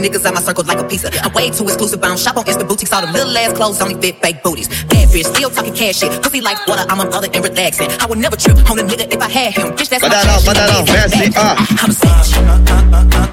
Niggas 0.01 0.25
out 0.25 0.33
my 0.33 0.41
circle 0.41 0.63
like 0.65 0.79
a 0.79 0.83
pizza. 0.83 1.09
I'm 1.23 1.31
way 1.33 1.49
too 1.49 1.63
exclusive, 1.65 2.03
I 2.03 2.07
don't 2.07 2.19
shop 2.19 2.37
on 2.37 2.45
Insta 2.45 2.67
boutiques. 2.67 2.91
All 2.93 3.05
the 3.05 3.11
little 3.11 3.37
ass 3.37 3.53
clothes 3.53 3.81
only 3.81 3.95
fit 4.01 4.21
fake 4.21 4.43
booties. 4.43 4.67
Bad 4.85 5.09
bitch, 5.09 5.25
still 5.25 5.49
talking 5.49 5.73
cash 5.73 5.99
shit. 5.99 6.11
Pussy 6.21 6.41
like 6.41 6.57
water, 6.67 6.85
I'm 6.89 6.99
a 6.99 7.05
mother 7.09 7.27
and 7.33 7.43
relaxing. 7.43 7.89
I 7.99 8.05
would 8.07 8.17
never 8.19 8.35
trip 8.35 8.57
on 8.69 8.79
a 8.79 8.83
nigga 8.83 9.13
if 9.13 9.21
I 9.21 9.29
had 9.29 9.53
him. 9.53 9.71
Bitch, 9.77 9.89
that's 9.89 10.03
my 10.03 10.09
Badalo, 10.09 10.85
trash. 10.85 11.11
merci, 11.11 11.31
ah. 11.37 11.55
I'm 11.81 11.89
a 11.89 11.93
snitch. 11.93 13.30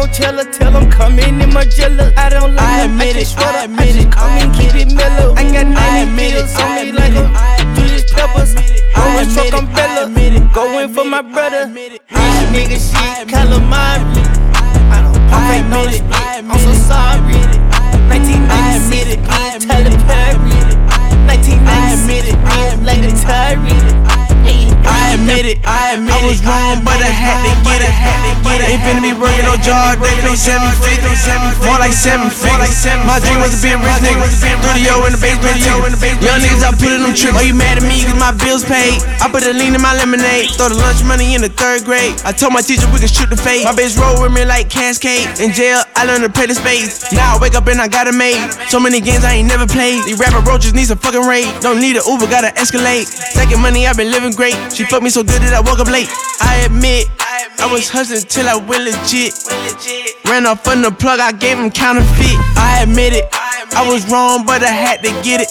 Coachella, 0.00 0.50
tell 0.50 0.72
them 0.72 0.90
come 0.90 1.18
in 1.18 1.42
in 1.42 1.52
my 1.52 1.64
jello. 1.64 2.10
I 2.16 2.30
don't 2.30 2.54
like 2.54 2.64
I 2.64 2.84
admit 2.84 3.16
it, 3.16 3.36
I 3.36 3.64
admit 3.64 3.96
it, 3.96 4.10
come 4.10 4.30
and 4.40 4.50
get 4.56 4.74
it 4.74 4.94
mellow. 4.96 5.34
I 5.36 5.44
got 5.52 5.66
90 5.68 6.16
pills 6.16 6.56
on 6.56 6.74
me 6.76 6.92
like 6.92 7.12
a 7.12 7.28
Julius 7.76 8.10
Peppers. 8.10 8.56
I'm 8.96 9.20
a 9.20 9.24
truck 9.28 9.52
umbrella, 9.52 10.08
going 10.54 10.88
for 10.94 11.04
my 11.04 11.20
brother. 11.20 11.68
Rich 11.68 12.00
nigga 12.48 12.80
shit, 12.80 13.28
calamari. 13.28 14.24
I 14.88 15.60
admit 15.60 16.00
it, 16.00 16.04
I'm 16.48 16.58
so 16.64 16.72
sorry. 16.88 17.36
1996, 18.08 19.20
Tyler 19.68 20.00
Perry. 20.08 20.64
1996, 21.28 22.40
like 22.88 23.02
the 23.04 23.12
Tyree. 23.20 23.89
I 25.30 25.38
admit 25.38 25.46
it, 25.46 25.58
I 25.62 25.94
admit 25.94 26.10
I 26.10 26.26
was 26.26 26.42
wrong, 26.42 26.82
but 26.82 26.98
I 26.98 27.06
had 27.06 27.38
to 27.46 27.54
get 27.62 27.86
it. 27.86 27.94
Ain't 28.66 28.82
finna 28.82 29.02
be 29.02 29.14
working 29.14 29.46
no 29.46 29.54
job, 29.62 30.02
they 30.02 30.10
pay 30.26 30.34
750, 30.34 31.66
more 31.66 31.78
like 31.78 31.94
7 31.94 32.30
figures. 32.34 32.82
My 33.06 33.22
dream 33.22 33.38
was 33.38 33.54
to 33.54 33.62
be 33.62 33.70
a 33.70 33.78
rich 33.78 34.02
nigga, 34.02 34.26
studio 34.26 35.06
in 35.06 35.14
the 35.14 35.20
basement, 35.22 35.58
young 35.62 36.42
niggas 36.42 36.66
I 36.66 36.74
put 36.74 36.90
in 36.90 37.02
them 37.06 37.14
trips. 37.14 37.38
Oh, 37.38 37.46
you 37.46 37.54
mad 37.54 37.78
at 37.78 37.86
me 37.86 38.02
cause 38.02 38.18
my 38.18 38.34
bills 38.34 38.66
paid? 38.66 38.98
I 39.22 39.30
put 39.30 39.46
the 39.46 39.54
lean 39.54 39.78
in 39.78 39.82
my 39.82 39.94
lemonade, 39.94 40.50
throw 40.58 40.66
the 40.66 40.78
lunch 40.78 41.02
money 41.06 41.38
in 41.38 41.46
the 41.46 41.48
third 41.48 41.86
grade. 41.86 42.18
I 42.26 42.34
told 42.34 42.52
my 42.52 42.60
teacher 42.60 42.90
we 42.90 42.98
could 42.98 43.10
shoot 43.10 43.30
the 43.30 43.38
fade. 43.38 43.64
My 43.64 43.74
bitch 43.74 43.94
roll 43.94 44.18
with 44.18 44.34
me 44.34 44.42
like 44.42 44.66
Cascade. 44.66 45.30
In 45.38 45.54
jail, 45.54 45.86
I 45.94 46.10
learned 46.10 46.26
to 46.26 46.30
play 46.30 46.50
the 46.50 46.58
space. 46.58 47.10
Now 47.14 47.38
I 47.38 47.42
wake 47.42 47.54
up 47.54 47.70
and 47.70 47.78
I 47.78 47.86
got 47.86 48.10
it 48.10 48.18
made. 48.18 48.42
So 48.66 48.82
many 48.82 48.98
games 48.98 49.22
I 49.22 49.38
ain't 49.38 49.46
never 49.46 49.66
played. 49.66 50.02
These 50.04 50.18
rapper 50.18 50.42
roaches 50.42 50.74
need 50.74 50.90
some 50.90 50.98
fucking 50.98 51.22
raid. 51.22 51.48
Don't 51.62 51.78
need 51.78 51.96
an 51.96 52.02
Uber, 52.06 52.26
gotta 52.26 52.50
escalate. 52.58 53.08
Taking 53.34 53.62
money, 53.62 53.86
I've 53.86 53.96
been 53.96 54.10
living 54.10 54.34
great. 54.34 54.54
She 54.70 54.84
fucked 54.84 55.02
me 55.02 55.10
so 55.10 55.19
good 55.24 55.42
that 55.42 55.54
I 55.54 55.60
woke 55.60 55.80
up 55.80 55.88
late. 55.88 56.08
I 56.40 56.64
admit, 56.64 57.08
I 57.60 57.68
was 57.70 57.88
hustling 57.88 58.22
till 58.22 58.48
I 58.48 58.56
went 58.56 58.84
legit. 58.84 59.34
Ran 60.24 60.46
off 60.46 60.66
on 60.68 60.82
the 60.82 60.90
plug, 60.90 61.20
I 61.20 61.32
gave 61.32 61.58
him 61.58 61.70
counterfeit. 61.70 62.38
I 62.56 62.80
admit 62.82 63.12
it, 63.12 63.26
I 63.32 63.84
was 63.86 64.08
wrong, 64.10 64.46
but 64.46 64.62
I 64.62 64.72
had 64.72 65.02
to 65.02 65.10
get 65.22 65.40
it. 65.40 65.50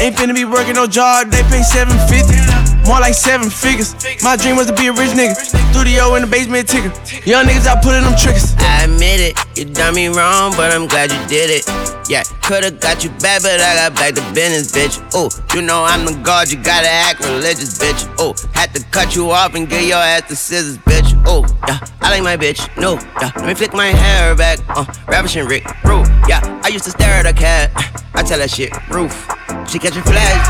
Ain't 0.00 0.16
finna 0.16 0.34
be 0.34 0.44
working 0.44 0.74
no 0.74 0.86
job, 0.86 1.30
they 1.30 1.42
pay 1.44 1.62
750 1.62 2.47
more 2.88 3.00
like 3.00 3.12
seven 3.12 3.50
figures. 3.50 3.92
My 4.24 4.34
dream 4.36 4.56
was 4.56 4.66
to 4.66 4.72
be 4.72 4.88
a 4.88 4.92
rich 4.92 5.12
nigga. 5.12 5.36
Studio 5.70 6.14
in 6.16 6.22
the 6.22 6.26
basement 6.26 6.66
ticker. 6.66 6.88
Young 7.28 7.44
niggas 7.44 7.66
out 7.66 7.84
pulling 7.84 8.02
them 8.02 8.16
triggers. 8.16 8.56
I 8.58 8.84
admit 8.84 9.20
it, 9.20 9.38
you 9.54 9.66
done 9.66 9.94
me 9.94 10.08
wrong, 10.08 10.52
but 10.56 10.72
I'm 10.72 10.88
glad 10.88 11.12
you 11.12 11.20
did 11.28 11.52
it. 11.52 11.68
Yeah, 12.08 12.24
could've 12.42 12.80
got 12.80 13.04
you 13.04 13.10
bad, 13.20 13.42
but 13.42 13.60
I 13.60 13.76
got 13.76 13.94
back 13.94 14.14
to 14.14 14.24
business, 14.32 14.72
bitch. 14.72 14.96
Oh, 15.12 15.28
you 15.54 15.60
know 15.60 15.84
I'm 15.84 16.06
the 16.06 16.18
god, 16.24 16.50
you 16.50 16.56
gotta 16.56 16.88
act 16.88 17.20
religious, 17.20 17.78
bitch. 17.78 18.08
Oh, 18.18 18.34
had 18.54 18.74
to 18.74 18.82
cut 18.90 19.14
you 19.14 19.30
off 19.30 19.54
and 19.54 19.68
get 19.68 19.84
your 19.84 19.98
ass 19.98 20.26
the 20.28 20.34
scissors, 20.34 20.78
bitch. 20.78 21.12
Oh, 21.26 21.44
yeah, 21.68 21.78
I 22.00 22.10
like 22.10 22.22
my 22.22 22.36
bitch. 22.38 22.64
No, 22.80 22.94
yeah, 23.20 23.30
let 23.36 23.46
me 23.46 23.54
flick 23.54 23.74
my 23.74 23.88
hair 23.88 24.34
back. 24.34 24.60
Uh, 24.70 24.86
ravishing 25.06 25.46
Rick, 25.46 25.64
bro. 25.84 26.02
Yeah, 26.26 26.40
I 26.64 26.68
used 26.68 26.86
to 26.86 26.90
stare 26.90 27.20
at 27.20 27.26
a 27.26 27.34
cat. 27.34 27.70
I 28.14 28.22
tell 28.22 28.38
that 28.38 28.50
shit, 28.50 28.72
roof. 28.88 29.28
She 29.68 29.78
catching 29.78 30.02
flashbacks. 30.02 30.48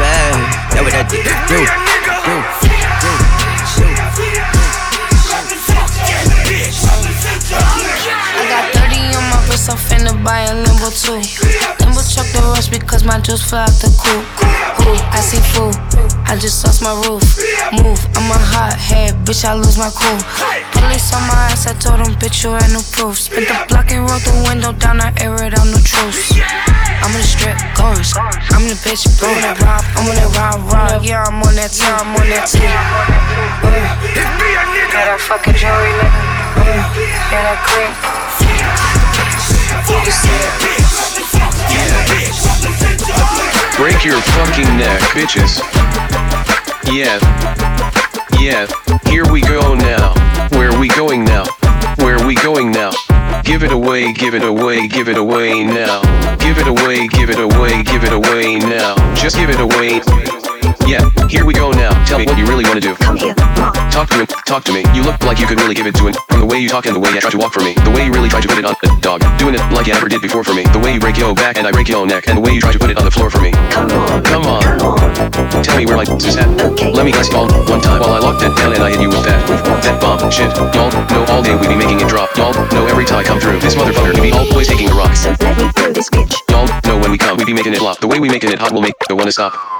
That 0.70 0.82
what 0.84 0.92
that 0.92 1.10
do. 1.48 1.97
I 2.28 2.34
got 8.50 8.64
30 8.74 9.16
on 9.16 9.24
my 9.30 9.40
wrist, 9.48 9.70
I'm 9.70 9.78
finna 9.78 10.12
buy 10.22 10.42
a 10.42 10.52
Lambo 10.52 10.90
too. 10.92 11.67
Lambo 11.98 12.14
truck 12.14 12.26
the 12.30 12.40
rush 12.54 12.68
because 12.68 13.04
my 13.04 13.18
juice 13.20 13.42
fly 13.42 13.62
out 13.62 13.74
the 13.82 13.90
coop. 13.98 14.22
Ooh, 14.86 14.94
I 15.10 15.20
see 15.20 15.42
food, 15.50 15.74
I 16.26 16.38
just 16.38 16.64
lost 16.64 16.82
my 16.82 16.94
roof. 16.94 17.22
Move, 17.72 17.98
I'm 18.14 18.30
a 18.30 18.38
hot 18.38 18.78
head, 18.78 19.14
bitch, 19.26 19.44
I 19.44 19.54
lose 19.54 19.76
my 19.76 19.90
cool. 19.90 20.18
Police 20.72 21.12
on 21.12 21.26
my 21.26 21.50
ass, 21.50 21.66
I 21.66 21.74
told 21.74 21.98
them, 21.98 22.14
bitch, 22.14 22.44
you 22.44 22.54
ain't 22.54 22.72
no 22.72 22.80
proof. 22.92 23.18
Spit 23.18 23.48
the 23.48 23.54
block 23.68 23.90
and 23.90 24.06
roll 24.06 24.20
the 24.22 24.30
window 24.46 24.72
down, 24.72 25.00
I 25.00 25.12
air 25.18 25.34
it 25.42 25.58
out, 25.58 25.66
no 25.66 25.78
truth. 25.82 26.38
I'm 27.02 27.10
in 27.10 27.18
the 27.18 27.26
strip, 27.26 27.58
going. 27.74 27.98
I'm 28.54 28.62
the 28.70 28.78
bitch, 28.86 29.02
boom. 29.18 29.34
I'm 29.34 30.06
on 30.06 30.14
that 30.14 30.30
ride, 30.38 30.62
ride. 30.70 31.02
Yeah, 31.04 31.24
I'm 31.26 31.42
on 31.42 31.54
that 31.56 31.72
time, 31.74 31.98
I'm 31.98 32.14
on 32.14 32.30
that. 32.30 32.46
Uh, 32.54 33.74
got 34.94 35.02
that 35.02 35.18
fucking 35.20 35.54
jewelry, 35.54 35.90
nigga. 35.98 36.22
Uh, 36.62 36.78
got 37.30 37.42
that 37.42 37.58
cream. 37.66 39.27
Break 43.76 44.04
your 44.04 44.20
fucking 44.20 44.76
neck, 44.76 45.00
bitches. 45.14 45.60
Yeah. 46.92 47.18
Yeah. 48.40 48.66
Here 49.08 49.30
we 49.30 49.40
go 49.40 49.74
now. 49.74 50.14
Where 50.56 50.78
we 50.78 50.88
going 50.88 51.24
now? 51.24 51.44
Where 51.98 52.24
we 52.26 52.34
going 52.34 52.70
now? 52.70 52.90
Give 53.44 53.62
it 53.62 53.72
away, 53.72 54.12
give 54.12 54.34
it 54.34 54.42
away, 54.42 54.88
give 54.88 55.08
it 55.08 55.16
away 55.16 55.64
now. 55.64 56.02
Give 56.36 56.58
it 56.58 56.66
away, 56.66 57.08
give 57.08 57.30
it 57.30 57.38
away, 57.38 57.82
give 57.82 58.04
it 58.04 58.12
away 58.12 58.58
now. 58.58 58.94
Just 59.14 59.36
give 59.36 59.50
it 59.50 59.60
away. 59.60 60.37
Yeah, 60.86 61.04
here 61.28 61.44
we 61.44 61.52
go 61.52 61.70
now. 61.72 61.92
Tell 62.04 62.18
me 62.18 62.26
what 62.26 62.38
you 62.38 62.46
really 62.46 62.64
want 62.64 62.80
to 62.80 62.84
do. 62.84 62.94
Come 62.96 63.16
here, 63.16 63.34
Talk 63.92 64.08
to 64.10 64.20
him, 64.20 64.26
talk 64.46 64.64
to 64.64 64.72
me. 64.72 64.84
You 64.94 65.02
look 65.02 65.22
like 65.24 65.38
you 65.38 65.46
could 65.46 65.60
really 65.60 65.74
give 65.74 65.86
it 65.86 65.94
to 65.96 66.08
him. 66.08 66.14
From 66.28 66.40
the 66.40 66.46
way 66.46 66.58
you 66.58 66.68
talk 66.68 66.86
and 66.86 66.94
the 66.94 67.00
way 67.00 67.10
you 67.10 67.20
try 67.20 67.30
to 67.30 67.38
walk 67.38 67.52
for 67.52 67.60
me. 67.60 67.74
The 67.84 67.90
way 67.90 68.06
you 68.06 68.12
really 68.12 68.28
try 68.28 68.40
to 68.40 68.48
put 68.48 68.58
it 68.58 68.64
on 68.64 68.74
the 68.80 68.88
dog. 69.00 69.20
Doing 69.38 69.54
it 69.54 69.62
like 69.72 69.86
you 69.86 69.94
never 69.94 70.08
did 70.08 70.22
before 70.22 70.44
for 70.44 70.54
me. 70.54 70.64
The 70.72 70.78
way 70.78 70.94
you 70.94 71.00
break 71.00 71.16
your 71.16 71.34
back 71.34 71.58
and 71.58 71.66
I 71.66 71.72
break 71.72 71.88
your 71.88 72.06
neck. 72.06 72.28
And 72.28 72.38
the 72.38 72.42
way 72.42 72.52
you 72.52 72.60
try 72.60 72.72
to 72.72 72.78
put 72.78 72.90
it 72.90 72.98
on 72.98 73.04
the 73.04 73.10
floor 73.10 73.30
for 73.30 73.40
me. 73.40 73.52
Come 73.72 73.90
on. 73.92 74.22
Come 74.24 74.44
on. 74.46 74.62
Tell 75.62 75.76
me 75.76 75.86
where 75.86 75.96
my 75.96 76.06
is 76.08 76.36
at. 76.36 76.48
Okay. 76.60 76.92
Let 76.92 77.04
me 77.04 77.12
guess 77.12 77.32
all 77.34 77.48
one 77.68 77.80
time 77.80 78.00
while 78.00 78.14
I 78.14 78.20
locked 78.20 78.42
it 78.42 78.54
down 78.56 78.72
and 78.72 78.82
I 78.82 78.90
hit 78.90 79.00
you 79.00 79.08
with 79.08 79.24
that. 79.24 79.40
That 79.84 80.00
bomb. 80.00 80.30
Shit. 80.30 80.54
Y'all 80.74 80.92
know 80.92 81.24
all 81.32 81.42
day 81.42 81.56
we 81.56 81.68
be 81.68 81.76
making 81.76 82.00
it 82.00 82.08
drop. 82.08 82.30
Y'all 82.36 82.52
know 82.52 82.86
every 82.86 83.04
time 83.04 83.18
I 83.20 83.24
come 83.24 83.40
through. 83.40 83.58
This 83.60 83.74
motherfucker 83.74 84.14
he 84.14 84.20
be 84.20 84.32
always 84.32 84.68
taking 84.68 84.88
the 84.88 84.94
rock. 84.94 85.14
So 85.14 85.34
let 85.40 85.56
me 85.58 85.70
through 85.72 85.92
this 85.92 86.10
bitch. 86.10 86.34
Y'all 86.50 86.66
know 86.86 86.98
when 86.98 87.10
we 87.10 87.18
come 87.18 87.36
we 87.36 87.44
be 87.44 87.54
making 87.54 87.74
it 87.74 87.78
flop. 87.78 87.98
The 87.98 88.08
way 88.08 88.18
we 88.18 88.28
making 88.28 88.50
it 88.50 88.58
hot 88.58 88.72
will 88.72 88.82
make 88.82 88.94
the 89.08 89.16
one 89.16 89.26
to 89.26 89.32
stop. 89.32 89.77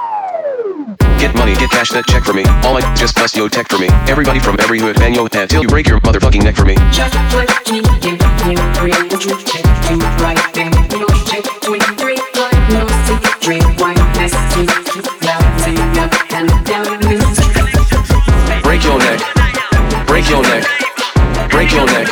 Get 1.18 1.35
money, 1.35 1.54
get 1.57 1.70
cash, 1.70 1.90
that 1.90 2.07
check 2.07 2.22
for 2.22 2.33
me. 2.33 2.46
All 2.62 2.78
I 2.78 2.94
just 2.94 3.16
bust 3.16 3.35
yo 3.35 3.48
tech 3.48 3.66
for 3.66 3.78
me. 3.78 3.90
Everybody 4.07 4.38
from 4.38 4.54
every 4.62 4.78
hood, 4.78 4.98
man 5.00 5.14
yo 5.14 5.26
head 5.33 5.50
till 5.50 5.62
you 5.62 5.68
break 5.68 5.88
your 5.88 5.98
motherfucking 6.07 6.44
neck 6.46 6.54
for 6.54 6.64
me. 6.64 6.78
Just 6.94 7.11
let 7.35 7.50
me 7.66 7.83
give 7.98 8.22
you 8.46 8.54
real 8.78 9.02
truth. 9.11 9.42
Check 9.42 9.66
you 9.90 9.98
right 10.22 10.38
there. 10.54 10.70
No 10.70 11.11
check 11.26 11.42
23. 11.66 12.14
No 12.70 12.87
secret. 13.11 13.66
Why 13.83 13.98
messy? 14.14 14.62
Now 15.26 15.42
see 15.59 15.74
up 15.98 16.14
and 16.38 16.54
down 16.62 16.87
Break 18.62 18.87
your 18.87 18.98
neck. 19.02 19.18
Break 20.07 20.31
your 20.31 20.42
neck. 20.46 20.64
Break 21.50 21.72
your 21.74 21.87
neck. 21.87 22.07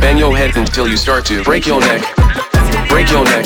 Bang 0.00 0.16
your 0.16 0.34
head 0.34 0.56
until 0.56 0.88
you 0.88 0.96
start 0.96 1.26
to 1.26 1.44
break 1.44 1.66
your 1.66 1.80
neck. 1.80 2.00
Break 2.88 3.10
your 3.12 3.24
neck. 3.24 3.44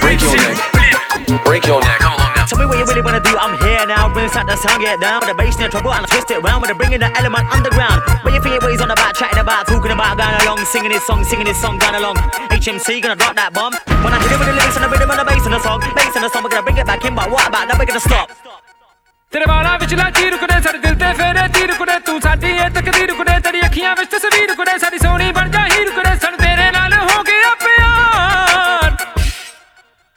Break 0.00 0.20
your 0.24 0.32
neck. 0.32 1.44
Break 1.44 1.66
your 1.66 1.80
neck. 1.80 1.98
Come 2.00 2.12
along 2.12 2.18
now. 2.18 2.21
Tell 2.51 2.59
me 2.59 2.65
what 2.65 2.77
you 2.77 2.85
really 2.85 3.01
wanna 3.01 3.19
do. 3.19 3.33
I'm 3.37 3.55
here 3.63 3.85
now. 3.85 4.09
When 4.13 4.25
it's 4.25 4.35
at 4.35 4.47
the 4.47 4.55
sound, 4.55 4.81
get 4.81 4.99
down 4.99 5.19
with 5.21 5.29
the 5.29 5.35
bass, 5.35 5.57
no 5.59 5.67
trouble, 5.67 5.93
and 5.93 6.05
I 6.05 6.07
twist 6.07 6.31
it 6.31 6.41
round 6.41 6.61
with 6.61 6.71
the 6.71 6.75
bringing 6.75 6.99
the 6.99 7.11
element 7.19 7.47
underground. 7.53 8.01
When 8.23 8.33
you 8.35 8.41
feel 8.41 8.53
your 8.57 8.65
ways 8.67 8.81
on 8.81 8.89
the 8.89 8.95
back, 8.95 9.13
chatting 9.15 9.39
about, 9.39 9.67
talking 9.67 9.91
about, 9.91 10.17
going 10.17 10.37
along, 10.41 10.65
singing 10.65 10.91
this 10.91 11.05
song, 11.05 11.23
singing 11.23 11.47
this 11.47 11.59
song, 11.61 11.77
going 11.77 11.95
along. 11.95 12.17
HMC 12.49 13.01
gonna 13.01 13.15
drop 13.15 13.35
that 13.35 13.53
bomb. 13.53 13.73
When 14.03 14.13
I 14.13 14.19
hit 14.23 14.31
it 14.31 14.39
with 14.39 14.47
the 14.47 14.55
lyrics 14.59 14.75
and 14.77 14.85
the 14.85 14.89
rhythm 14.89 15.11
and 15.11 15.19
the 15.19 15.25
bass 15.25 15.45
in 15.45 15.51
the 15.51 15.59
song, 15.59 15.79
bass 15.95 16.15
in 16.15 16.21
the 16.21 16.29
song, 16.29 16.43
we're 16.43 16.53
gonna 16.55 16.63
bring 16.63 16.77
it 16.77 16.87
back 16.87 17.03
in. 17.05 17.13
But 17.15 17.29
what 17.29 17.47
about 17.47 17.67
now? 17.67 17.77
We're 17.79 17.89
gonna 17.91 18.03
stop. 18.11 18.29
ਤੇਰੇ 19.31 19.45
ਵਾਲਾਂ 19.47 19.77
ਵਿੱਚ 19.79 19.93
ਲਾਚੀ 19.93 20.29
ਰੁਕਦੇ 20.29 20.59
ਸਾਡੇ 20.63 20.77
ਦਿਲ 20.83 20.95
ਤੇ 20.99 21.11
ਫੇਰੇ 21.13 21.47
ਤੀ 21.53 21.65
ਰੁਕਦੇ 21.67 21.97
ਤੂੰ 22.05 22.19
ਸਾਡੀ 22.21 22.51
ਇਹ 22.51 22.69
ਤਕਦੀਰ 22.75 23.09
ਰੁਕਦੇ 23.09 23.39
ਤੇਰੀ 23.45 23.61
ਅੱਖੀਆਂ 23.65 23.95
ਵਿੱਚ 23.95 24.09
ਤਸਵੀਰ 24.11 24.47
ਰੁਕਦੇ 24.49 24.77
ਸਾਡੀ 24.79 24.97
ਸੋਹਣੀ 25.03 25.31
ਬਣ 25.37 25.49
ਜਾ 25.51 25.65
ਹੀ 25.65 25.83
ਰੁਕਦੇ 25.85 26.15
ਸਾਨੂੰ 26.21 26.39
ਤੇਰੇ 26.39 26.71
ਨਾਲ 26.71 26.93
ਹੋ 26.93 27.23
ਗਿਆ 27.23 27.53
ਪਿਆਰ 27.63 28.95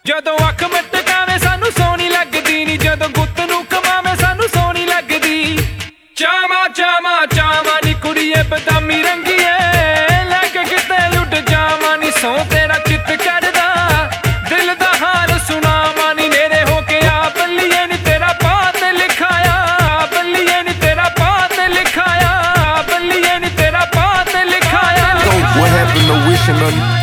ਜਦੋਂ 0.06 0.36
ਅੱਖ 0.48 0.62
ਮਟਕਾਵੇਂ 0.74 1.13
Session, 26.45 26.61
man. 26.61 26.94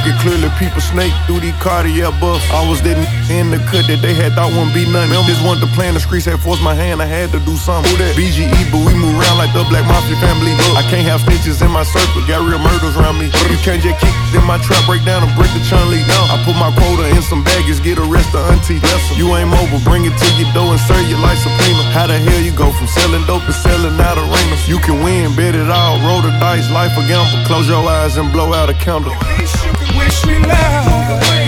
I 0.00 0.02
could 0.02 0.16
clearly 0.24 0.48
peep 0.56 0.72
a 0.72 0.80
snake 0.80 1.12
through 1.28 1.44
these 1.44 1.52
Cartier 1.60 2.08
buffs. 2.24 2.40
I 2.48 2.64
was 2.64 2.80
that 2.88 2.96
in 3.28 3.52
the 3.52 3.60
cut 3.68 3.84
that 3.84 4.00
they 4.00 4.16
had 4.16 4.32
thought 4.32 4.48
wouldn't 4.56 4.72
be 4.72 4.88
nothing. 4.88 5.12
Just 5.28 5.44
wanted 5.44 5.60
to 5.68 5.70
play 5.76 5.92
in 5.92 5.94
the 5.94 6.00
streets, 6.00 6.24
had 6.24 6.40
forced 6.40 6.64
my 6.64 6.72
hand, 6.72 7.04
I 7.04 7.08
had 7.10 7.28
to 7.36 7.40
do 7.44 7.52
something. 7.60 7.84
Who 7.92 8.00
that? 8.00 8.16
BGE, 8.16 8.48
but 8.72 8.80
we 8.80 8.96
move 8.96 9.12
around 9.20 9.36
like 9.36 9.52
the 9.52 9.60
Black 9.68 9.84
Mafia 9.84 10.16
family. 10.24 10.56
I 10.72 10.80
can't 10.88 11.04
have 11.04 11.20
snitches 11.20 11.60
in 11.60 11.68
my 11.68 11.84
circle, 11.84 12.24
got 12.24 12.40
real 12.40 12.56
murders 12.56 12.96
around 12.96 13.20
me. 13.20 13.28
You 13.52 13.60
can't 13.60 13.84
just 13.84 14.00
kick 14.00 14.16
in 14.32 14.40
my 14.48 14.56
trap, 14.64 14.80
break 14.88 15.04
down 15.04 15.20
and 15.20 15.36
break 15.36 15.52
the 15.52 15.60
chun 15.68 15.84
lead. 15.92 16.08
I 16.32 16.40
put 16.48 16.56
my 16.56 16.72
quota 16.72 17.04
in 17.12 17.20
some 17.20 17.44
baggage, 17.44 17.84
get 17.84 18.00
arrested, 18.00 18.40
auntie. 18.40 18.80
You 19.20 19.36
ain't 19.36 19.52
mobile, 19.52 19.84
bring 19.84 20.08
it 20.08 20.16
to 20.16 20.28
your 20.40 20.48
door 20.56 20.72
and 20.72 20.80
serve 20.80 21.04
your 21.12 21.20
life 21.20 21.44
subpoena. 21.44 21.84
How 21.92 22.08
the 22.08 22.16
hell 22.16 22.40
you 22.40 22.56
go 22.56 22.72
from 22.72 22.88
selling 22.88 23.20
dope 23.28 23.44
to 23.44 23.52
selling 23.52 24.00
out 24.00 24.16
arenas? 24.16 24.64
You 24.64 24.80
can 24.80 25.04
win, 25.04 25.36
bet 25.36 25.52
it 25.52 25.68
all, 25.68 26.00
roll 26.08 26.24
the 26.24 26.32
dice, 26.40 26.72
life 26.72 26.96
a 26.96 27.04
gamble. 27.04 27.44
Close 27.44 27.68
your 27.68 27.84
eyes 27.84 28.16
and 28.16 28.32
blow 28.32 28.56
out 28.56 28.72
a 28.72 28.76
candle. 28.80 29.12
Wish 29.40 30.26
me 30.26 30.38
love. 30.40 30.80
Trying 30.90 31.08
to 31.08 31.39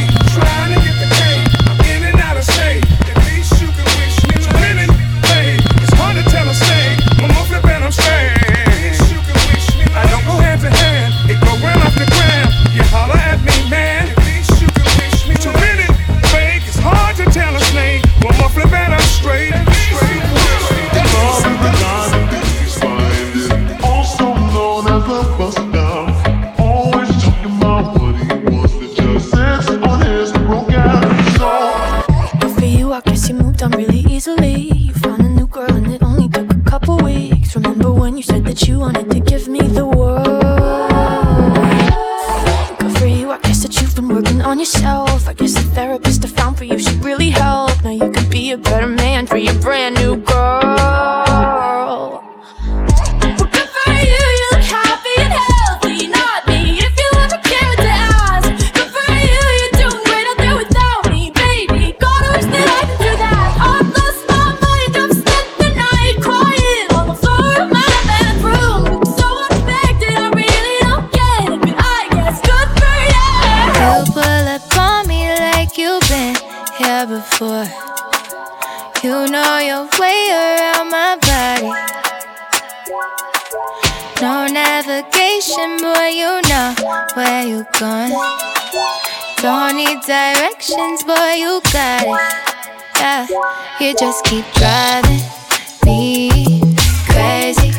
No 84.21 84.47
navigation, 84.47 85.77
boy, 85.79 86.09
you 86.09 86.41
know 86.49 86.75
where 87.15 87.47
you 87.47 87.67
going. 87.79 88.13
Don't 89.43 89.77
need 89.77 90.01
directions, 90.07 91.05
boy, 91.05 91.35
you 91.37 91.61
got 91.73 92.05
it. 92.07 92.21
Yeah, 92.97 93.27
you 93.81 93.95
just 93.95 94.25
keep 94.25 94.45
driving 94.55 95.21
me 95.85 96.31
crazy. 97.09 97.73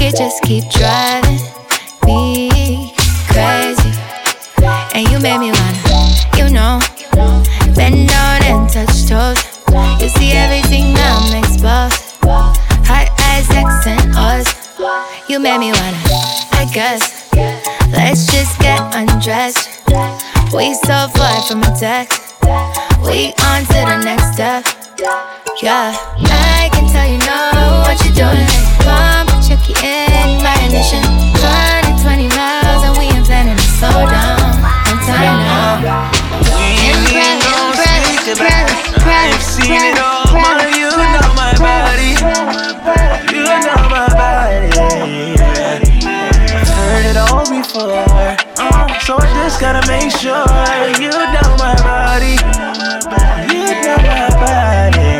You 0.00 0.12
just 0.12 0.42
keep 0.44 0.70
driving 0.70 1.40
me 2.06 2.94
crazy. 3.28 3.92
And 4.94 5.08
you 5.08 5.18
made 5.18 5.38
me 5.38 5.50
wanna, 5.50 6.36
you 6.36 6.50
know, 6.50 6.78
bend 7.74 8.08
down 8.08 8.42
and 8.44 8.70
touch 8.70 9.08
toes. 9.08 9.38
You 10.00 10.08
see 10.08 10.32
everything 10.32 10.91
You 15.32 15.40
made 15.40 15.60
me 15.60 15.72
wanna, 15.72 15.96
I 16.60 16.68
guess. 16.74 17.32
Let's 17.88 18.26
just 18.26 18.60
get 18.60 18.78
undressed. 18.92 19.80
We 20.52 20.74
so 20.74 21.08
far 21.16 21.40
from 21.48 21.62
a 21.62 21.72
text. 21.72 22.36
We 23.00 23.32
on 23.48 23.64
to 23.72 23.80
the 23.80 24.04
next 24.04 24.36
step. 24.36 24.68
Yeah, 25.62 25.96
I 26.28 26.68
can 26.76 26.84
tell 26.92 27.08
you 27.08 27.16
know 27.24 27.80
what 27.80 27.96
you're 28.04 28.12
doing. 28.12 28.44
Come 28.84 29.32
check 29.40 29.64
you 29.72 29.76
in 29.80 30.44
my 30.44 30.52
ignition. 30.68 31.00
120 31.00 32.28
miles 32.36 32.84
and 32.84 32.92
we 33.00 33.08
ain't 33.08 33.24
planning 33.24 33.56
to 33.56 33.68
slow 33.80 34.04
down. 34.04 34.36
I'm 34.84 35.00
tired 35.00 35.40
now. 35.48 36.12
I've 39.32 39.42
seen 39.42 39.80
it 39.80 39.98
all, 39.98 40.11
before. 47.62 47.92
Uh, 48.58 48.98
so 49.00 49.16
I 49.18 49.26
just 49.42 49.60
gotta 49.60 49.86
make 49.86 50.10
sure 50.10 50.42
you 50.98 51.10
know 51.10 51.48
my 51.58 51.74
body. 51.82 52.34
You 53.54 53.82
know 53.82 53.96
my 54.02 54.28
body. 54.42 55.12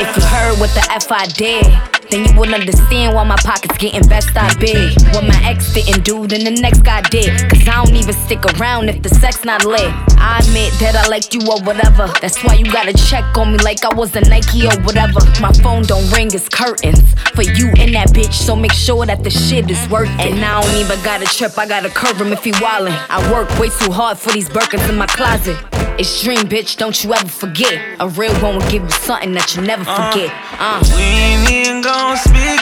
If 0.00 0.16
you 0.16 0.22
heard 0.22 0.58
what 0.58 0.70
the 0.70 0.86
F 0.90 1.12
I 1.12 1.26
did, 1.26 1.66
then 2.10 2.24
you 2.24 2.38
would 2.38 2.52
understand 2.52 3.14
why 3.14 3.24
my 3.24 3.36
pockets 3.36 3.76
getting 3.78 4.06
best 4.08 4.36
I 4.36 4.52
big. 4.58 5.00
What 5.12 5.24
my 5.24 5.40
ex 5.44 5.72
didn't 5.72 6.04
do, 6.04 6.26
then 6.26 6.44
the 6.44 6.60
next 6.60 6.80
guy 6.80 7.02
did. 7.02 7.28
Cause 7.50 7.66
I 7.66 7.84
don't 7.84 7.94
even 7.96 8.14
stick 8.14 8.44
around 8.58 8.88
if 8.88 9.02
the 9.02 9.08
sex 9.08 9.44
not 9.44 9.64
lit. 9.64 9.92
I 10.18 10.40
admit 10.42 10.72
that 10.80 10.94
I 10.96 11.08
liked 11.08 11.34
you 11.34 11.40
or 11.48 11.60
whatever. 11.62 12.06
That's 12.20 12.42
why 12.44 12.54
you 12.54 12.64
gotta 12.64 12.92
check 12.92 13.24
on 13.36 13.52
me 13.52 13.58
like 13.58 13.84
I 13.84 13.94
was 13.94 14.14
a 14.16 14.20
Nike 14.20 14.66
or 14.66 14.76
whatever. 14.82 15.20
My 15.40 15.52
phone 15.62 15.82
don't 15.82 16.08
ring, 16.12 16.28
it's 16.32 16.48
curtains. 16.48 17.02
For 17.34 17.42
you 17.42 17.68
and 17.76 17.94
that 17.94 18.08
bitch, 18.10 18.32
so 18.32 18.56
make 18.56 18.72
sure 18.72 19.04
that 19.04 19.22
the 19.22 19.30
shit 19.30 19.70
is 19.70 19.88
worth 19.88 20.08
it. 20.20 20.32
And 20.32 20.44
I 20.44 20.60
don't 20.60 20.76
even 20.76 21.02
gotta 21.04 21.26
trip, 21.26 21.58
I 21.58 21.66
gotta 21.66 21.90
curve 21.90 22.20
him 22.20 22.32
if 22.32 22.44
he 22.44 22.52
wildin'. 22.52 22.96
I 23.10 23.20
work 23.32 23.48
way 23.58 23.68
too 23.68 23.92
hard 23.92 24.18
for 24.18 24.32
these 24.32 24.48
Birkins 24.48 24.88
in 24.88 24.96
my 24.96 25.06
closet. 25.06 25.56
It's 25.98 26.22
dream, 26.22 26.46
bitch, 26.48 26.76
don't 26.76 27.02
you 27.02 27.14
ever 27.14 27.28
forget. 27.28 27.80
A 28.00 28.08
real 28.08 28.34
one 28.40 28.56
will 28.56 28.70
give 28.70 28.82
you 28.82 28.90
something 28.90 29.32
that 29.32 29.56
you 29.56 29.62
never 29.62 29.84
forget. 29.84 30.30
Uh. 30.58 31.65